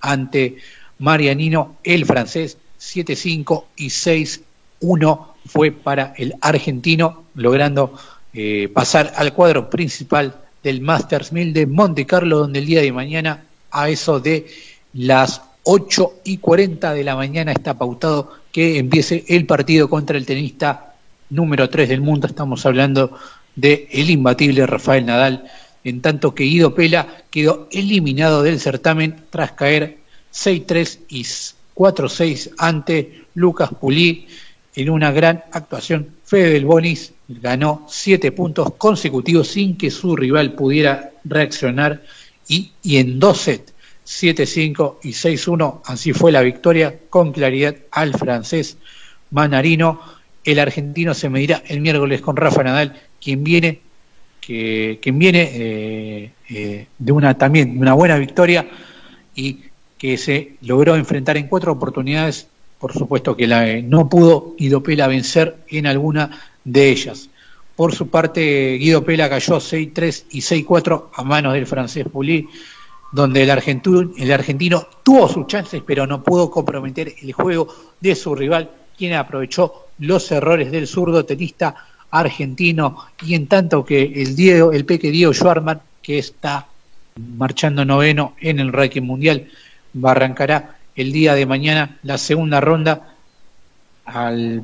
ante 0.00 0.56
Marianino, 0.98 1.76
el 1.84 2.04
francés, 2.04 2.58
7-5 2.80 3.64
y 3.76 3.90
6 3.90 4.42
uno 4.80 5.34
fue 5.46 5.72
para 5.72 6.14
el 6.16 6.34
argentino, 6.40 7.24
logrando 7.34 7.94
eh, 8.32 8.68
pasar 8.72 9.12
al 9.16 9.32
cuadro 9.32 9.70
principal 9.70 10.47
del 10.68 10.82
Masters 10.82 11.32
1000 11.32 11.54
de 11.54 11.66
Monte 11.66 12.04
Carlo, 12.04 12.40
donde 12.40 12.58
el 12.58 12.66
día 12.66 12.82
de 12.82 12.92
mañana, 12.92 13.44
a 13.70 13.88
eso 13.88 14.20
de 14.20 14.46
las 14.92 15.40
8 15.62 16.20
y 16.24 16.36
40 16.36 16.92
de 16.92 17.04
la 17.04 17.16
mañana, 17.16 17.52
está 17.52 17.78
pautado 17.78 18.34
que 18.52 18.76
empiece 18.76 19.24
el 19.28 19.46
partido 19.46 19.88
contra 19.88 20.18
el 20.18 20.26
tenista 20.26 20.94
número 21.30 21.70
3 21.70 21.88
del 21.88 22.02
mundo. 22.02 22.26
Estamos 22.26 22.66
hablando 22.66 23.16
de 23.56 23.88
el 23.90 24.10
imbatible 24.10 24.66
Rafael 24.66 25.06
Nadal, 25.06 25.50
en 25.84 26.02
tanto 26.02 26.34
que 26.34 26.44
Guido 26.44 26.74
Pela 26.74 27.22
quedó 27.30 27.66
eliminado 27.72 28.42
del 28.42 28.60
certamen 28.60 29.24
tras 29.30 29.52
caer 29.52 29.96
6-3 30.34 30.98
y 31.08 31.22
4-6 31.74 32.50
ante 32.58 33.24
Lucas 33.34 33.70
Pulí 33.80 34.26
en 34.78 34.90
una 34.90 35.10
gran 35.10 35.42
actuación. 35.50 36.10
Fede 36.24 36.50
del 36.50 36.64
Bonis 36.64 37.12
ganó 37.26 37.84
siete 37.88 38.30
puntos 38.30 38.74
consecutivos 38.74 39.48
sin 39.48 39.76
que 39.76 39.90
su 39.90 40.14
rival 40.14 40.52
pudiera 40.52 41.10
reaccionar 41.24 42.02
y, 42.46 42.70
en 42.84 43.18
dos 43.18 43.38
sets, 43.38 43.74
7-5 44.06 44.98
y 45.02 45.10
6-1, 45.10 45.80
así 45.84 46.12
fue 46.12 46.30
la 46.30 46.42
victoria 46.42 46.94
con 47.10 47.32
claridad 47.32 47.74
al 47.90 48.14
francés 48.14 48.78
Manarino. 49.32 50.00
El 50.44 50.60
argentino 50.60 51.12
se 51.12 51.28
medirá 51.28 51.60
el 51.66 51.80
miércoles 51.80 52.20
con 52.20 52.36
Rafa 52.36 52.62
Nadal, 52.62 53.00
quien 53.20 53.42
viene, 53.42 53.80
que, 54.40 55.00
quien 55.02 55.18
viene 55.18 55.50
eh, 55.52 56.30
eh, 56.50 56.86
de 56.96 57.12
una 57.12 57.36
también 57.36 57.74
de 57.74 57.80
una 57.80 57.94
buena 57.94 58.16
victoria 58.16 58.66
y 59.34 59.64
que 59.98 60.16
se 60.16 60.52
logró 60.62 60.94
enfrentar 60.94 61.36
en 61.36 61.48
cuatro 61.48 61.72
oportunidades 61.72 62.46
por 62.78 62.92
supuesto 62.92 63.36
que 63.36 63.46
la, 63.46 63.68
eh, 63.68 63.82
no 63.82 64.08
pudo 64.08 64.54
Guido 64.56 64.82
Pela 64.82 65.08
vencer 65.08 65.56
en 65.68 65.86
alguna 65.86 66.30
de 66.64 66.90
ellas. 66.90 67.28
Por 67.76 67.94
su 67.94 68.08
parte, 68.08 68.76
Guido 68.78 69.04
Pela 69.04 69.28
cayó 69.28 69.56
6-3 69.56 70.24
y 70.30 70.40
6-4 70.40 71.10
a 71.14 71.22
manos 71.24 71.54
del 71.54 71.66
francés 71.66 72.06
Pulí, 72.10 72.48
donde 73.12 73.42
el 73.42 73.50
argentino, 73.50 74.86
tuvo 75.02 75.28
sus 75.28 75.46
chances, 75.46 75.82
pero 75.86 76.06
no 76.06 76.22
pudo 76.22 76.50
comprometer 76.50 77.14
el 77.22 77.32
juego 77.32 77.68
de 78.00 78.14
su 78.14 78.34
rival, 78.34 78.70
quien 78.96 79.14
aprovechó 79.14 79.86
los 79.98 80.30
errores 80.30 80.70
del 80.70 80.86
zurdo 80.86 81.24
tenista 81.24 81.74
argentino, 82.10 82.96
y 83.24 83.34
en 83.34 83.46
tanto 83.46 83.84
que 83.84 84.02
el 84.02 84.36
Diego, 84.36 84.72
el 84.72 84.84
Diego 84.84 85.32
Schwarman, 85.32 85.80
que 86.02 86.18
está 86.18 86.66
marchando 87.36 87.84
noveno 87.84 88.34
en 88.40 88.60
el 88.60 88.72
ranking 88.72 89.02
mundial, 89.02 89.48
arrancará 90.02 90.77
el 90.98 91.12
día 91.12 91.36
de 91.36 91.46
mañana 91.46 91.96
la 92.02 92.18
segunda 92.18 92.60
ronda 92.60 93.14
al 94.04 94.62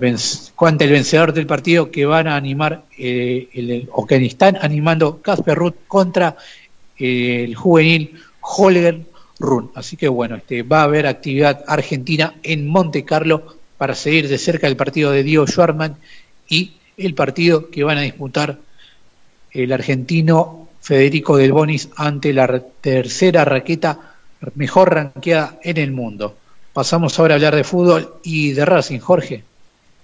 ante 0.57 0.85
el 0.85 0.91
vencedor 0.91 1.33
del 1.33 1.47
partido 1.47 1.93
que 1.93 2.07
van 2.07 2.27
a 2.27 2.35
animar 2.35 2.85
eh, 2.99 3.49
el, 3.53 3.89
o 3.93 4.05
que 4.05 4.17
están 4.17 4.59
animando 4.61 5.23
Casper 5.23 5.57
Ruth 5.57 5.77
contra 5.87 6.37
eh, 6.99 7.45
el 7.45 7.55
juvenil 7.55 8.19
Holger 8.41 9.03
Run. 9.39 9.71
Así 9.77 9.97
que 9.97 10.09
bueno, 10.09 10.37
este, 10.37 10.65
va 10.65 10.81
a 10.81 10.85
haber 10.85 11.07
actividad 11.07 11.63
argentina 11.69 12.35
en 12.43 12.67
Monte 12.67 13.05
Carlo 13.05 13.57
para 13.79 13.95
seguir 13.95 14.29
de 14.29 14.39
cerca 14.39 14.67
el 14.67 14.77
partido 14.77 15.13
de 15.13 15.23
Diego 15.23 15.47
Schwarman 15.47 15.97
y 16.49 16.73
el 16.97 17.15
partido 17.15 17.71
que 17.71 17.85
van 17.85 17.99
a 17.99 18.03
disputar 18.03 18.59
el 19.53 19.73
argentino 19.73 20.69
Federico 20.81 21.37
Del 21.37 21.53
Bonis 21.53 21.91
ante 21.97 22.33
la 22.33 22.61
tercera 22.81 23.45
raqueta 23.45 24.14
mejor 24.55 24.95
ranqueada 24.95 25.59
en 25.63 25.77
el 25.79 25.93
mundo. 25.93 26.37
Pasamos 26.73 27.19
ahora 27.19 27.35
a 27.35 27.37
hablar 27.37 27.55
de 27.55 27.65
fútbol 27.65 28.15
y 28.23 28.53
de 28.53 28.65
Racing, 28.65 28.99
Jorge. 28.99 29.45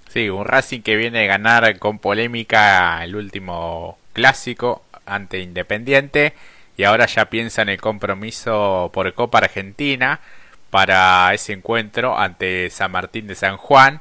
Sí, 0.09 0.29
un 0.29 0.45
Racing 0.45 0.81
que 0.83 0.97
viene 0.97 1.25
a 1.25 1.27
ganar 1.27 1.79
con 1.79 1.99
polémica 1.99 3.03
el 3.05 3.17
último 3.17 3.99
clásico 4.13 4.83
ante 5.07 5.41
Independiente 5.41 6.35
y 6.77 6.85
ahora 6.85 7.07
ya 7.07 7.27
piensa 7.27 7.63
en 7.63 7.69
el 7.69 7.81
compromiso 7.81 8.91
por 8.93 9.13
Copa 9.15 9.39
Argentina 9.39 10.21
para 10.71 11.35
ese 11.35 11.53
encuentro 11.53 12.17
ante 12.19 12.71
San 12.71 12.93
Martín 12.93 13.27
de 13.27 13.35
San 13.35 13.57
Juan. 13.57 14.01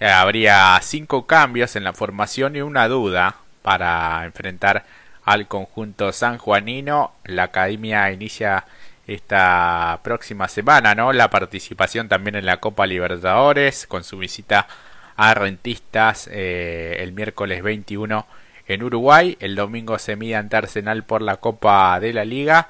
Eh, 0.00 0.08
habría 0.08 0.78
cinco 0.82 1.26
cambios 1.26 1.76
en 1.76 1.84
la 1.84 1.92
formación 1.92 2.56
y 2.56 2.60
una 2.60 2.88
duda 2.88 3.36
para 3.62 4.24
enfrentar 4.24 4.84
al 5.24 5.48
conjunto 5.48 6.12
sanjuanino. 6.12 7.12
La 7.24 7.44
academia 7.44 8.10
inicia 8.12 8.64
esta 9.06 10.00
próxima 10.02 10.48
semana, 10.48 10.94
¿no? 10.94 11.12
La 11.12 11.30
participación 11.30 12.08
también 12.08 12.34
en 12.36 12.46
la 12.46 12.58
Copa 12.58 12.86
Libertadores 12.86 13.86
con 13.86 14.04
su 14.04 14.18
visita 14.18 14.66
a 15.16 15.34
Rentistas 15.34 16.28
eh, 16.30 16.98
el 17.00 17.12
miércoles 17.12 17.62
21 17.62 18.26
en 18.66 18.82
Uruguay. 18.82 19.36
El 19.40 19.54
domingo 19.54 19.98
se 19.98 20.16
mide 20.16 20.36
ante 20.36 20.56
Arsenal 20.56 21.04
por 21.04 21.22
la 21.22 21.36
Copa 21.36 21.98
de 22.00 22.12
la 22.12 22.24
Liga. 22.24 22.68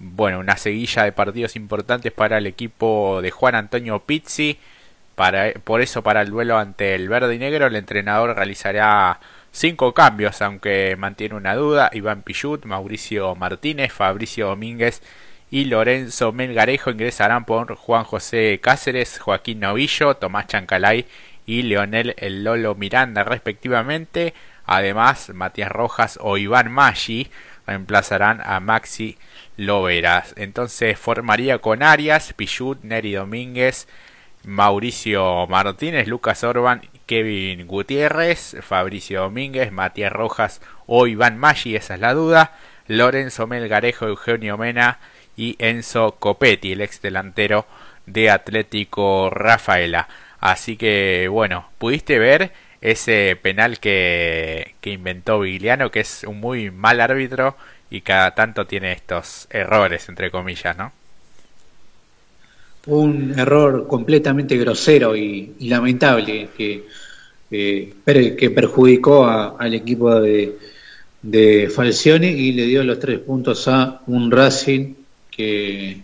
Bueno, 0.00 0.40
una 0.40 0.56
seguilla 0.56 1.04
de 1.04 1.12
partidos 1.12 1.56
importantes 1.56 2.12
para 2.12 2.38
el 2.38 2.46
equipo 2.46 3.20
de 3.22 3.30
Juan 3.30 3.54
Antonio 3.54 4.00
Pizzi. 4.00 4.58
Para, 5.14 5.52
por 5.64 5.80
eso, 5.80 6.02
para 6.02 6.22
el 6.22 6.30
duelo 6.30 6.58
ante 6.58 6.94
el 6.94 7.08
verde 7.08 7.34
y 7.34 7.38
negro, 7.38 7.66
el 7.66 7.74
entrenador 7.74 8.36
realizará 8.36 9.18
cinco 9.50 9.92
cambios, 9.94 10.40
aunque 10.42 10.94
mantiene 10.96 11.34
una 11.34 11.54
duda. 11.56 11.90
Iván 11.92 12.22
Pichut, 12.22 12.64
Mauricio 12.64 13.34
Martínez, 13.34 13.92
Fabricio 13.92 14.48
Domínguez 14.48 15.02
y 15.50 15.64
Lorenzo 15.64 16.32
Melgarejo 16.32 16.90
ingresarán 16.90 17.44
por 17.44 17.74
Juan 17.74 18.04
José 18.04 18.58
Cáceres, 18.62 19.18
Joaquín 19.18 19.60
Novillo, 19.60 20.14
Tomás 20.14 20.46
Chancalay 20.46 21.06
y 21.46 21.62
Leonel 21.62 22.14
El 22.18 22.44
Lolo 22.44 22.74
Miranda 22.74 23.24
respectivamente. 23.24 24.34
Además, 24.66 25.30
Matías 25.30 25.72
Rojas 25.72 26.18
o 26.20 26.36
Iván 26.36 26.70
Maggi 26.70 27.30
reemplazarán 27.66 28.42
a 28.44 28.60
Maxi 28.60 29.16
Loveras. 29.56 30.34
Entonces 30.36 30.98
formaría 30.98 31.58
con 31.58 31.82
Arias, 31.82 32.34
Pichut, 32.34 32.82
Neri 32.82 33.14
Domínguez, 33.14 33.88
Mauricio 34.44 35.46
Martínez, 35.46 36.06
Lucas 36.06 36.44
Orban, 36.44 36.82
Kevin 37.06 37.66
Gutiérrez, 37.66 38.56
Fabricio 38.60 39.22
Domínguez, 39.22 39.72
Matías 39.72 40.12
Rojas 40.12 40.60
o 40.86 41.06
Iván 41.06 41.38
Maggi, 41.38 41.74
esa 41.76 41.94
es 41.94 42.00
la 42.00 42.12
duda. 42.12 42.52
Lorenzo 42.86 43.46
Melgarejo, 43.46 44.06
Eugenio 44.06 44.58
Mena 44.58 44.98
y 45.38 45.56
Enzo 45.60 46.16
Copetti, 46.18 46.72
el 46.72 46.82
ex 46.82 47.00
delantero 47.00 47.64
de 48.04 48.28
Atlético 48.28 49.30
Rafaela. 49.30 50.08
Así 50.40 50.76
que 50.76 51.28
bueno, 51.28 51.70
pudiste 51.78 52.18
ver 52.18 52.50
ese 52.80 53.38
penal 53.40 53.78
que, 53.78 54.74
que 54.80 54.90
inventó 54.90 55.40
Vigliano, 55.40 55.90
que 55.90 56.00
es 56.00 56.24
un 56.24 56.40
muy 56.40 56.70
mal 56.70 57.00
árbitro 57.00 57.56
y 57.88 58.02
cada 58.02 58.34
tanto 58.34 58.66
tiene 58.66 58.92
estos 58.92 59.46
errores, 59.50 60.08
entre 60.08 60.30
comillas, 60.30 60.76
¿no? 60.76 60.92
Un 62.86 63.38
error 63.38 63.86
completamente 63.86 64.56
grosero 64.56 65.16
y, 65.16 65.54
lamentable 65.60 66.48
que, 66.56 66.84
que 67.50 68.50
perjudicó 68.54 69.26
al 69.26 69.74
equipo 69.74 70.20
de, 70.20 70.56
de 71.22 71.70
Falcioni 71.74 72.28
y 72.28 72.52
le 72.52 72.66
dio 72.66 72.82
los 72.84 72.98
tres 72.98 73.18
puntos 73.20 73.68
a 73.68 74.00
un 74.06 74.30
Racing 74.30 74.94
que 75.38 76.00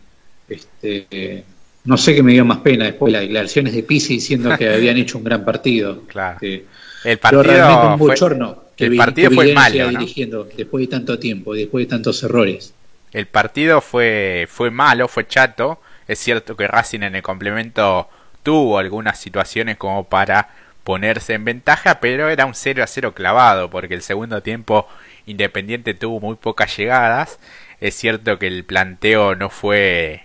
este, 0.49 1.44
no 1.85 1.99
sé 1.99 2.14
qué 2.14 2.23
me 2.23 2.33
dio 2.33 2.44
más 2.44 2.59
pena 2.59 2.85
después 2.85 3.12
las 3.12 3.23
declaraciones 3.23 3.75
de 3.75 3.83
Pisi 3.83 4.14
diciendo 4.14 4.57
que 4.57 4.68
habían 4.75 4.97
hecho 4.97 5.18
un 5.18 5.25
gran 5.25 5.44
partido. 5.44 6.03
Claro. 6.07 6.38
Este, 6.40 6.64
el 7.05 7.18
partido 7.18 7.42
realmente 7.42 7.87
un 7.87 7.99
bochorno 7.99 8.64
que 8.77 8.87
el 8.87 8.97
partido 8.97 9.31
fue 9.33 9.53
malo 9.53 9.88
dirigiendo 9.88 10.49
después 10.57 10.83
de 10.83 10.88
tanto 10.88 11.18
tiempo, 11.18 11.53
después 11.53 11.87
de 11.87 11.90
tantos 11.90 12.23
errores. 12.23 12.73
El 13.12 13.27
partido 13.27 13.81
fue 13.81 14.47
fue 14.49 14.70
malo, 14.70 15.09
fue 15.09 15.27
chato. 15.27 15.81
Es 16.07 16.18
cierto 16.20 16.57
que 16.57 16.68
Racing 16.68 17.01
en 17.01 17.16
el 17.16 17.23
complemento 17.23 18.09
tuvo 18.42 18.79
algunas 18.79 19.18
situaciones 19.18 19.77
como 19.77 20.05
para 20.05 20.51
ponerse 20.85 21.35
en 21.35 21.44
ventaja, 21.44 21.99
pero 21.99 22.29
era 22.29 22.47
un 22.47 22.55
0 22.55 22.83
a 22.83 22.87
0 22.87 23.14
clavado, 23.14 23.70
porque 23.70 23.94
el 23.94 24.03
segundo 24.03 24.42
tiempo 24.42 24.87
Independiente 25.27 25.94
tuvo 25.94 26.20
muy 26.20 26.37
pocas 26.37 26.77
llegadas. 26.77 27.38
Es 27.81 27.95
cierto 27.95 28.39
que 28.39 28.47
el 28.47 28.65
planteo 28.65 29.35
no 29.35 29.51
fue 29.51 30.25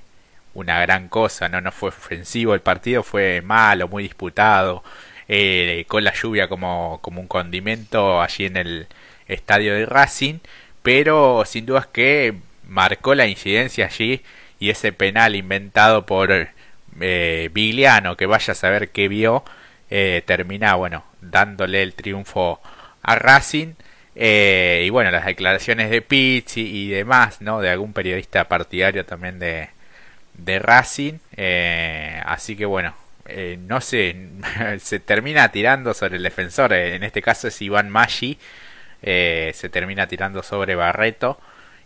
una 0.54 0.80
gran 0.80 1.10
cosa, 1.10 1.50
no, 1.50 1.62
no 1.62 1.72
fue 1.72 1.90
ofensivo, 1.90 2.54
el 2.54 2.62
partido 2.62 3.04
fue 3.04 3.42
malo, 3.42 3.88
muy 3.88 4.04
disputado, 4.04 4.84
eh, 5.28 5.86
con 5.88 6.04
la 6.04 6.14
lluvia 6.14 6.48
como, 6.48 7.00
como 7.02 7.22
un 7.22 7.28
condimento 7.28 8.22
allí 8.22 8.46
en 8.46 8.58
el 8.58 8.88
estadio 9.28 9.74
de 9.76 9.86
Racing, 9.86 10.40
pero 10.82 11.44
sin 11.46 11.66
dudas 11.66 11.88
que 11.88 12.36
marcó 12.68 13.16
la 13.16 13.28
incidencia 13.28 13.86
allí 13.86 14.24
y 14.60 14.70
ese 14.70 14.92
penal 14.92 15.36
inventado 15.36 16.06
por 16.06 16.50
eh, 17.02 17.50
Vigliano, 17.54 18.18
que 18.18 18.26
vaya 18.26 18.52
a 18.54 18.56
saber 18.56 18.90
qué 18.90 19.08
vio, 19.08 19.44
eh, 19.90 20.24
termina, 20.26 20.76
bueno, 20.76 21.04
dándole 21.22 21.82
el 21.84 21.94
triunfo 21.94 22.62
a 23.02 23.16
Racing. 23.16 23.74
Eh, 24.22 24.84
y 24.86 24.90
bueno, 24.90 25.12
las 25.12 25.26
declaraciones 25.26 25.90
de 25.90 26.02
Pizzi 26.02 26.62
y 26.62 26.90
demás, 26.90 27.40
¿no? 27.42 27.62
De 27.62 27.70
algún 27.70 27.94
periodista 27.94 28.50
partidario 28.50 29.06
también 29.06 29.40
de, 29.40 29.70
de 30.34 30.60
Racing. 30.60 31.20
Eh, 31.38 32.22
así 32.26 32.58
que 32.58 32.66
bueno, 32.66 32.94
eh, 33.28 33.58
no 33.62 33.80
sé, 33.80 34.30
se 34.80 35.00
termina 35.00 35.52
tirando 35.54 35.94
sobre 35.94 36.18
el 36.18 36.24
defensor. 36.24 36.74
En 36.74 37.04
este 37.04 37.22
caso 37.22 37.48
es 37.48 37.62
Iván 37.62 37.90
Maggi. 37.90 38.38
se 39.02 39.70
termina 39.72 40.08
tirando 40.08 40.44
sobre 40.44 40.76
Barreto. 40.76 41.40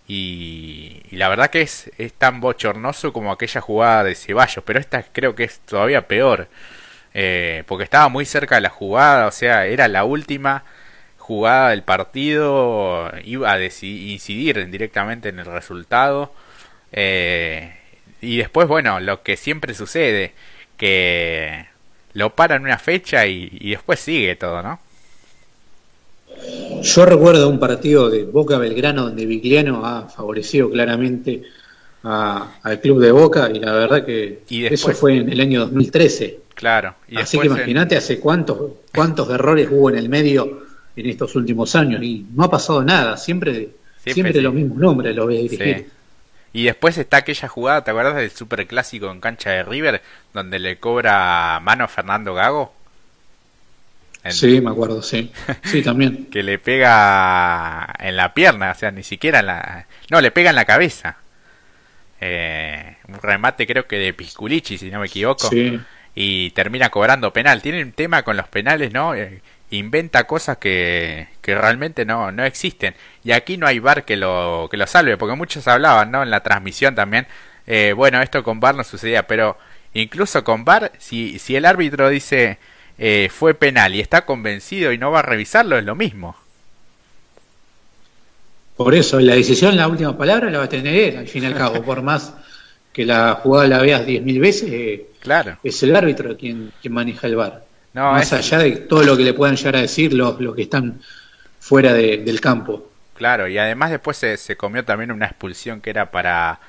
Y, 0.07 1.03
y, 1.11 1.17
la 1.17 1.29
verdad 1.29 1.49
que 1.49 1.61
es, 1.61 1.91
es 1.97 2.13
tan 2.13 2.41
bochornoso 2.41 3.13
como 3.13 3.31
aquella 3.31 3.61
jugada 3.61 4.03
de 4.03 4.15
Ceballos. 4.15 4.63
Pero 4.65 4.79
esta 4.79 5.03
creo 5.03 5.35
que 5.35 5.43
es 5.45 5.59
todavía 5.59 6.07
peor. 6.07 6.47
Eh, 7.13 7.63
porque 7.67 7.83
estaba 7.83 8.09
muy 8.09 8.25
cerca 8.25 8.55
de 8.55 8.61
la 8.61 8.69
jugada, 8.69 9.27
o 9.27 9.31
sea, 9.31 9.65
era 9.67 9.87
la 9.87 10.03
última 10.03 10.63
jugada 11.23 11.69
del 11.69 11.83
partido, 11.83 13.09
iba 13.23 13.53
a 13.53 13.63
incidir 13.63 14.69
directamente 14.69 15.29
en 15.29 15.39
el 15.39 15.45
resultado. 15.45 16.33
Eh, 16.91 17.71
y 18.21 18.37
después, 18.37 18.67
bueno, 18.67 18.99
lo 18.99 19.23
que 19.23 19.37
siempre 19.37 19.73
sucede, 19.73 20.33
que 20.75 21.65
lo 22.13 22.31
paran 22.31 22.63
una 22.63 22.77
fecha 22.77 23.25
y, 23.25 23.69
después 23.69 24.01
sigue 24.01 24.35
todo, 24.35 24.61
¿no? 24.61 24.79
Yo 26.81 27.05
recuerdo 27.05 27.47
un 27.47 27.57
partido 27.57 28.09
de 28.09 28.25
Boca 28.25 28.57
Belgrano 28.57 29.03
donde 29.03 29.25
Vigliano 29.25 29.85
ha 29.85 30.09
favorecido 30.09 30.69
claramente 30.69 31.43
al 32.03 32.81
club 32.81 32.99
de 32.99 33.11
Boca 33.13 33.49
y 33.49 33.59
la 33.59 33.71
verdad 33.71 34.05
que 34.05 34.41
eso 34.49 34.91
fue 34.91 35.19
en 35.19 35.31
el 35.31 35.39
año 35.39 35.61
2013. 35.61 36.39
Claro. 36.53 36.95
Y 37.07 37.17
Así 37.17 37.39
que 37.39 37.47
imagínate 37.47 37.95
hace 37.95 38.19
cuántos, 38.19 38.73
cuántos 38.93 39.29
errores 39.29 39.69
hubo 39.71 39.89
en 39.89 39.97
el 39.97 40.09
medio 40.09 40.72
en 40.95 41.09
estos 41.09 41.35
últimos 41.35 41.75
años 41.75 42.01
y 42.03 42.25
no 42.33 42.43
ha 42.43 42.51
pasado 42.51 42.83
nada, 42.83 43.17
siempre, 43.17 43.69
siempre, 44.03 44.41
los 44.41 44.53
mismos 44.53 44.77
nombres 44.77 45.15
los 45.15 45.27
ves 45.27 45.41
dirigir. 45.49 45.87
Y 46.51 46.65
después 46.65 46.97
está 46.97 47.17
aquella 47.17 47.47
jugada, 47.47 47.83
¿te 47.83 47.91
acuerdas 47.91 48.15
del 48.15 48.29
super 48.29 48.67
clásico 48.67 49.09
en 49.11 49.19
cancha 49.19 49.49
de 49.49 49.63
River, 49.63 50.01
donde 50.33 50.59
le 50.59 50.77
cobra 50.77 51.59
mano 51.61 51.85
a 51.85 51.87
Fernando 51.87 52.35
Gago? 52.35 52.73
Sí, 54.29 54.61
me 54.61 54.69
acuerdo, 54.69 55.01
sí. 55.01 55.31
Sí, 55.63 55.81
también. 55.81 56.27
que 56.27 56.43
le 56.43 56.59
pega 56.59 57.93
en 57.99 58.15
la 58.15 58.33
pierna, 58.33 58.71
o 58.71 58.75
sea, 58.75 58.91
ni 58.91 59.03
siquiera 59.03 59.39
en 59.39 59.47
la... 59.47 59.87
No, 60.09 60.21
le 60.21 60.31
pega 60.31 60.51
en 60.51 60.55
la 60.55 60.65
cabeza. 60.65 61.17
Eh, 62.21 62.97
un 63.09 63.15
remate 63.15 63.67
creo 63.67 63.85
que 63.85 63.97
de 63.97 64.13
Pisculici, 64.13 64.77
si 64.77 64.91
no 64.91 64.99
me 64.99 65.07
equivoco. 65.07 65.49
Sí 65.49 65.79
y 66.15 66.51
termina 66.51 66.89
cobrando 66.89 67.33
penal. 67.33 67.61
Tiene 67.61 67.83
un 67.83 67.91
tema 67.91 68.23
con 68.23 68.37
los 68.37 68.47
penales, 68.47 68.93
¿no? 68.93 69.15
Eh, 69.15 69.41
inventa 69.77 70.25
cosas 70.25 70.57
que, 70.57 71.27
que 71.41 71.55
realmente 71.55 72.05
no, 72.05 72.31
no 72.31 72.43
existen. 72.45 72.95
Y 73.23 73.31
aquí 73.31 73.57
no 73.57 73.67
hay 73.67 73.79
bar 73.79 74.05
que 74.05 74.17
lo, 74.17 74.67
que 74.69 74.77
lo 74.77 74.87
salve, 74.87 75.17
porque 75.17 75.35
muchos 75.35 75.67
hablaban, 75.67 76.11
¿no? 76.11 76.23
En 76.23 76.29
la 76.29 76.41
transmisión 76.41 76.95
también. 76.95 77.27
Eh, 77.65 77.93
bueno, 77.95 78.21
esto 78.21 78.43
con 78.43 78.59
bar 78.59 78.75
no 78.75 78.83
sucedía, 78.83 79.25
pero 79.27 79.57
incluso 79.93 80.43
con 80.43 80.65
bar, 80.65 80.91
si, 80.99 81.39
si 81.39 81.55
el 81.55 81.65
árbitro 81.65 82.09
dice 82.09 82.57
eh, 82.97 83.29
fue 83.31 83.53
penal 83.53 83.95
y 83.95 84.01
está 84.01 84.25
convencido 84.25 84.91
y 84.91 84.97
no 84.97 85.11
va 85.11 85.19
a 85.19 85.23
revisarlo, 85.23 85.77
es 85.77 85.85
lo 85.85 85.95
mismo. 85.95 86.35
Por 88.75 88.95
eso, 88.95 89.19
la 89.19 89.35
decisión, 89.35 89.75
la 89.75 89.87
última 89.87 90.17
palabra 90.17 90.49
la 90.49 90.59
va 90.59 90.65
a 90.65 90.69
tener 90.69 90.95
él, 90.95 91.17
al 91.17 91.27
fin 91.27 91.43
y 91.43 91.45
al 91.45 91.55
cabo, 91.55 91.83
por 91.83 92.01
más 92.01 92.33
que 92.91 93.05
la 93.05 93.39
jugada 93.41 93.67
la 93.67 93.79
veas 93.79 94.05
diez 94.05 94.21
mil 94.21 94.39
veces, 94.39 94.69
eh, 94.71 95.05
claro. 95.19 95.57
es 95.63 95.81
el 95.83 95.95
árbitro 95.95 96.37
quien, 96.37 96.71
quien 96.81 96.93
maneja 96.93 97.27
el 97.27 97.35
bar. 97.35 97.65
No, 97.93 98.11
Más 98.11 98.33
allá 98.33 98.59
de 98.59 98.71
todo 98.71 99.03
lo 99.03 99.15
que 99.15 99.23
le 99.23 99.33
puedan 99.33 99.55
llegar 99.55 99.75
a 99.75 99.81
decir 99.81 100.13
los, 100.13 100.39
los 100.39 100.55
que 100.55 100.63
están 100.63 100.99
fuera 101.59 101.93
del 101.93 102.41
campo. 102.41 102.89
Claro, 103.15 103.47
y 103.47 103.57
además 103.57 103.91
después 103.91 104.17
se, 104.17 104.37
se, 104.37 104.57
comió 104.57 104.83
también 104.83 105.11
una 105.11 105.27
expulsión 105.27 105.79
que 105.79 105.91
era 105.91 106.09
para, 106.09 106.59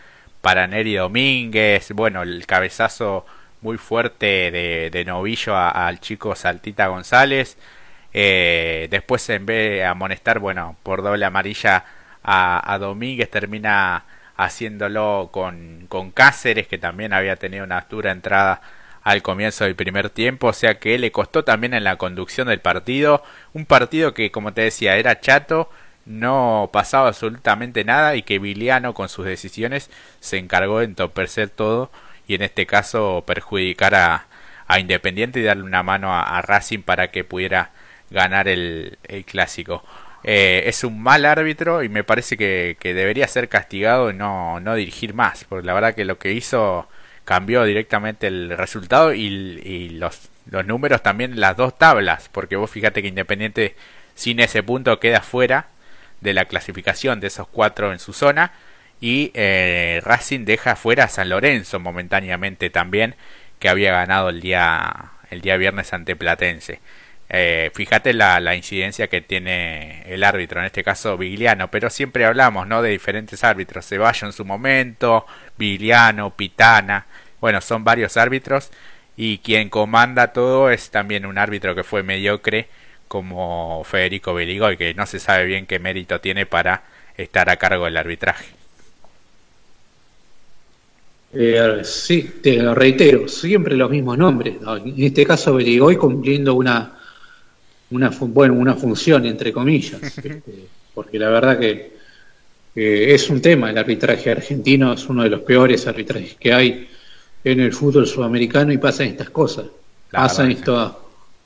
para 0.43 0.67
Neri 0.67 0.95
Domínguez, 0.95 1.93
bueno, 1.93 2.23
el 2.23 2.47
cabezazo 2.47 3.25
muy 3.63 3.79
fuerte 3.79 4.51
de, 4.51 4.91
de 4.93 5.05
novillo 5.07 5.57
al 5.57 5.99
chico 6.01 6.35
Saltita 6.37 6.89
González. 6.89 7.57
Eh, 8.13 8.89
después 8.91 9.29
en 9.31 9.47
vez 9.47 9.71
de 9.71 9.85
amonestar, 9.85 10.39
bueno, 10.39 10.77
por 10.83 11.03
doble 11.03 11.25
amarilla 11.25 11.85
a, 12.23 12.73
a 12.73 12.79
Domínguez 12.79 13.31
termina 13.31 14.05
haciéndolo 14.37 15.31
con, 15.33 15.87
con 15.89 16.11
Cáceres, 16.11 16.69
que 16.69 16.79
también 16.79 17.13
había 17.15 17.37
tenido 17.37 17.65
una 17.65 17.87
dura 17.89 18.13
entrada 18.13 18.61
al 19.05 19.23
comienzo 19.23 19.64
del 19.64 19.77
primer 19.77 20.11
tiempo, 20.11 20.49
o 20.49 20.53
sea 20.53 20.79
que 20.79 20.99
le 20.99 21.12
costó 21.12 21.45
también 21.45 21.75
en 21.75 21.85
la 21.85 21.97
conducción 21.97 22.49
del 22.49 22.61
partido, 22.61 23.23
un 23.53 23.67
partido 23.67 24.14
que 24.14 24.31
como 24.31 24.53
te 24.55 24.62
decía 24.62 24.97
era 24.97 25.21
chato, 25.21 25.71
no 26.07 26.71
pasaba 26.73 27.09
absolutamente 27.09 27.85
nada 27.85 28.17
y 28.17 28.23
que 28.23 28.38
Viliano 28.38 28.95
con 28.95 29.09
sus 29.09 29.27
decisiones 29.27 29.90
se 30.21 30.38
encargó 30.38 30.81
de 30.81 30.87
entorpecer 30.87 31.51
todo 31.51 31.90
y 32.27 32.35
en 32.35 32.43
este 32.43 32.67
caso 32.67 33.25
perjudicar 33.27 33.95
a, 33.95 34.27
Independiente 34.79 35.38
y 35.40 35.45
darle 35.45 35.62
una 35.62 35.83
mano 35.85 36.12
a, 36.12 36.43
Racing 36.43 36.83
para 36.83 37.11
que 37.12 37.23
pudiera 37.23 37.71
ganar 38.11 38.49
el, 38.49 38.99
el 39.05 39.25
clásico. 39.25 39.85
Eh, 40.25 40.64
es 40.67 40.85
un 40.85 41.03
mal 41.03 41.27
árbitro 41.27 41.83
y 41.83 41.90
me 41.90 42.03
parece 42.03 42.37
que, 42.38 42.77
debería 42.83 43.29
ser 43.29 43.49
castigado 43.51 44.11
y 44.11 44.14
no, 44.14 44.59
no 44.61 44.75
dirigir 44.75 45.12
más, 45.14 45.45
porque 45.45 45.67
la 45.67 45.75
verdad 45.75 45.95
que 45.95 46.07
lo 46.07 46.19
que 46.19 46.33
hizo 46.33 46.88
cambió 47.25 47.65
directamente 47.65 48.27
el 48.27 48.57
resultado 48.57 49.15
y, 49.15 49.91
los, 49.91 50.29
los 50.51 50.67
números 50.67 51.03
también 51.03 51.41
las 51.41 51.57
dos 51.57 51.77
tablas, 51.79 52.29
porque 52.31 52.57
vos 52.57 52.71
fíjate 52.71 53.03
que 53.03 53.09
Independiente 53.09 53.77
sin 54.15 54.41
ese 54.41 54.63
punto 54.63 55.01
queda 55.01 55.21
fuera 55.21 55.69
de 56.21 56.35
la 56.35 56.45
clasificación 56.47 57.21
de 57.21 57.29
esos 57.29 57.49
cuatro 57.49 57.93
en 57.93 57.99
su 57.99 58.13
zona 58.13 58.53
y 59.01 59.31
eh, 59.35 60.01
Racing 60.05 60.45
deja 60.45 60.77
fuera 60.77 61.05
a 61.05 61.09
San 61.09 61.29
Lorenzo 61.29 61.81
momentáneamente 61.81 62.71
también 62.71 63.17
que 63.59 63.69
había 63.69 63.93
ganado 63.93 64.29
el 64.29 64.41
día 64.41 65.11
el 65.31 65.41
día 65.41 65.57
viernes 65.57 65.93
ante 65.93 66.17
Platense. 66.17 66.81
Eh, 67.29 67.71
fíjate 67.75 68.13
la, 68.13 68.39
la, 68.39 68.55
incidencia 68.55 69.09
que 69.09 69.21
tiene 69.21 70.03
el 70.07 70.23
árbitro, 70.23 70.61
en 70.61 70.67
este 70.67 70.85
caso 70.85 71.17
Vigliano, 71.17 71.71
pero 71.71 71.89
siempre 71.91 72.25
hablamos 72.27 72.67
¿no? 72.67 72.83
de 72.83 72.91
diferentes 72.91 73.43
árbitros, 73.43 73.87
Ceballos 73.87 74.23
en 74.23 74.33
su 74.33 74.45
momento, 74.45 75.27
Vigliano, 75.57 76.37
Pitana, 76.37 77.07
bueno, 77.41 77.61
son 77.61 77.83
varios 77.83 78.17
árbitros 78.17 78.71
y 79.17 79.39
quien 79.39 79.71
comanda 79.71 80.33
todo 80.33 80.71
es 80.71 80.91
también 80.91 81.27
un 81.27 81.39
árbitro 81.39 81.75
que 81.75 81.85
fue 81.85 82.03
mediocre 82.03 82.69
como 83.09 83.85
Federico 83.85 84.35
Beligoy, 84.35 84.77
que 84.77 84.95
no 84.95 85.07
se 85.07 85.21
sabe 85.21 85.45
bien 85.45 85.67
qué 85.67 85.79
mérito 85.79 86.21
tiene 86.21 86.47
para 86.47 86.83
estar 87.17 87.49
a 87.49 87.57
cargo 87.57 87.85
del 87.85 87.97
arbitraje. 87.97 88.47
Eh, 91.33 91.81
sí, 91.83 92.41
te 92.43 92.57
lo 92.57 92.75
reitero, 92.75 93.29
siempre 93.29 93.77
los 93.77 93.91
mismos 93.91 94.19
nombres. 94.19 94.57
En 94.85 95.05
este 95.05 95.27
caso, 95.27 95.55
Beligoy 95.55 95.97
cumpliendo 95.97 96.55
una, 96.55 96.99
una, 97.95 98.11
bueno, 98.21 98.55
una 98.55 98.75
función, 98.75 99.25
entre 99.27 99.53
comillas, 99.53 100.03
este, 100.03 100.43
porque 100.95 101.19
la 101.19 101.29
verdad 101.29 101.59
que 101.59 101.95
es 102.75 103.31
un 103.31 103.41
tema, 103.41 103.71
el 103.71 103.79
arbitraje 103.79 104.31
argentino 104.31 104.93
es 104.93 105.09
uno 105.09 105.23
de 105.23 105.31
los 105.31 105.41
peores 105.43 105.87
arbitrajes 105.87 106.35
que 106.35 106.53
hay 106.53 106.89
en 107.45 107.61
el 107.61 107.73
fútbol 107.73 108.07
sudamericano 108.07 108.73
y 108.73 108.79
pasan 108.79 109.09
estas 109.09 109.31
cosas, 109.31 109.67
pasan 110.11 110.51
estas 110.51 110.93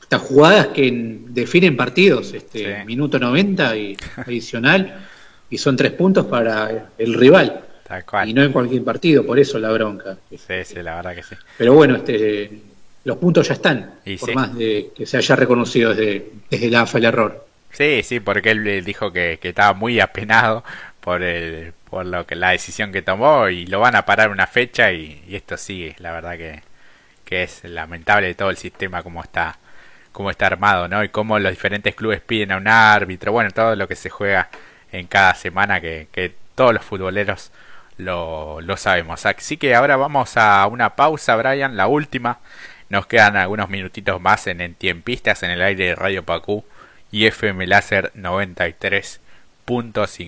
estas 0.08 0.22
jugadas 0.22 0.68
que 0.68 0.90
definen 1.28 1.76
partidos, 1.76 2.32
este 2.32 2.82
minuto 2.86 3.18
90 3.18 3.76
y 3.76 3.96
adicional, 4.16 5.06
y 5.50 5.58
son 5.58 5.76
tres 5.76 5.92
puntos 5.92 6.24
para 6.24 6.92
el 6.96 7.12
rival. 7.12 7.64
Y 8.26 8.32
no 8.32 8.42
en 8.42 8.52
cualquier 8.52 8.84
partido, 8.84 9.24
por 9.24 9.38
eso 9.38 9.58
la 9.58 9.70
bronca. 9.70 10.16
Sí, 10.30 10.64
sí, 10.64 10.82
la 10.82 10.96
verdad 10.96 11.14
que 11.14 11.22
sí. 11.22 11.34
Pero 11.58 11.74
bueno, 11.74 11.96
este, 11.96 12.50
los 13.08 13.16
puntos 13.16 13.48
ya 13.48 13.54
están, 13.54 13.94
por 14.20 14.34
más 14.34 14.54
de 14.54 14.90
que 14.94 15.06
se 15.06 15.16
haya 15.16 15.34
reconocido 15.34 15.94
desde, 15.94 16.30
desde 16.50 16.70
la 16.70 16.82
AFA 16.82 16.98
el 16.98 17.04
error. 17.06 17.46
Sí, 17.72 18.02
sí, 18.02 18.20
porque 18.20 18.50
él 18.50 18.84
dijo 18.84 19.10
que, 19.12 19.38
que 19.40 19.48
estaba 19.48 19.72
muy 19.72 19.98
apenado 19.98 20.62
por 21.00 21.22
el, 21.22 21.72
por 21.88 22.04
lo 22.04 22.26
que 22.26 22.36
la 22.36 22.50
decisión 22.50 22.92
que 22.92 23.00
tomó 23.00 23.48
y 23.48 23.64
lo 23.64 23.80
van 23.80 23.96
a 23.96 24.04
parar 24.04 24.30
una 24.30 24.46
fecha 24.46 24.92
y, 24.92 25.22
esto 25.30 25.56
sigue, 25.56 25.96
la 26.00 26.12
verdad 26.12 26.36
que, 26.36 26.62
que 27.24 27.44
es 27.44 27.64
lamentable 27.64 28.34
todo 28.34 28.50
el 28.50 28.58
sistema 28.58 29.02
como 29.02 29.22
está 29.22 29.58
como 30.12 30.30
está 30.30 30.46
armado, 30.48 30.88
¿no? 30.88 31.02
Y 31.04 31.08
cómo 31.10 31.38
los 31.38 31.52
diferentes 31.52 31.94
clubes 31.94 32.20
piden 32.20 32.52
a 32.52 32.56
un 32.58 32.68
árbitro, 32.68 33.32
bueno, 33.32 33.50
todo 33.52 33.74
lo 33.76 33.88
que 33.88 33.94
se 33.96 34.10
juega 34.10 34.50
en 34.92 35.06
cada 35.06 35.34
semana 35.34 35.80
que, 35.80 36.08
que 36.12 36.34
todos 36.54 36.74
los 36.74 36.84
futboleros 36.84 37.52
lo, 37.98 38.60
lo 38.60 38.76
sabemos. 38.76 39.24
Así 39.26 39.56
que 39.56 39.74
ahora 39.74 39.96
vamos 39.96 40.36
a 40.36 40.66
una 40.66 40.96
pausa, 40.96 41.36
Brian, 41.36 41.76
la 41.76 41.86
última. 41.86 42.40
Nos 42.88 43.06
quedan 43.06 43.36
algunos 43.36 43.68
minutitos 43.68 44.20
más 44.20 44.46
en, 44.46 44.60
en 44.60 44.74
Tiempistas 44.74 45.42
en 45.42 45.50
el 45.50 45.62
aire 45.62 45.86
de 45.86 45.94
Radio 45.94 46.24
Pacú 46.24 46.64
y 47.10 47.26
FM 47.26 47.66
Láser 47.66 48.12
93.5. 48.14 49.18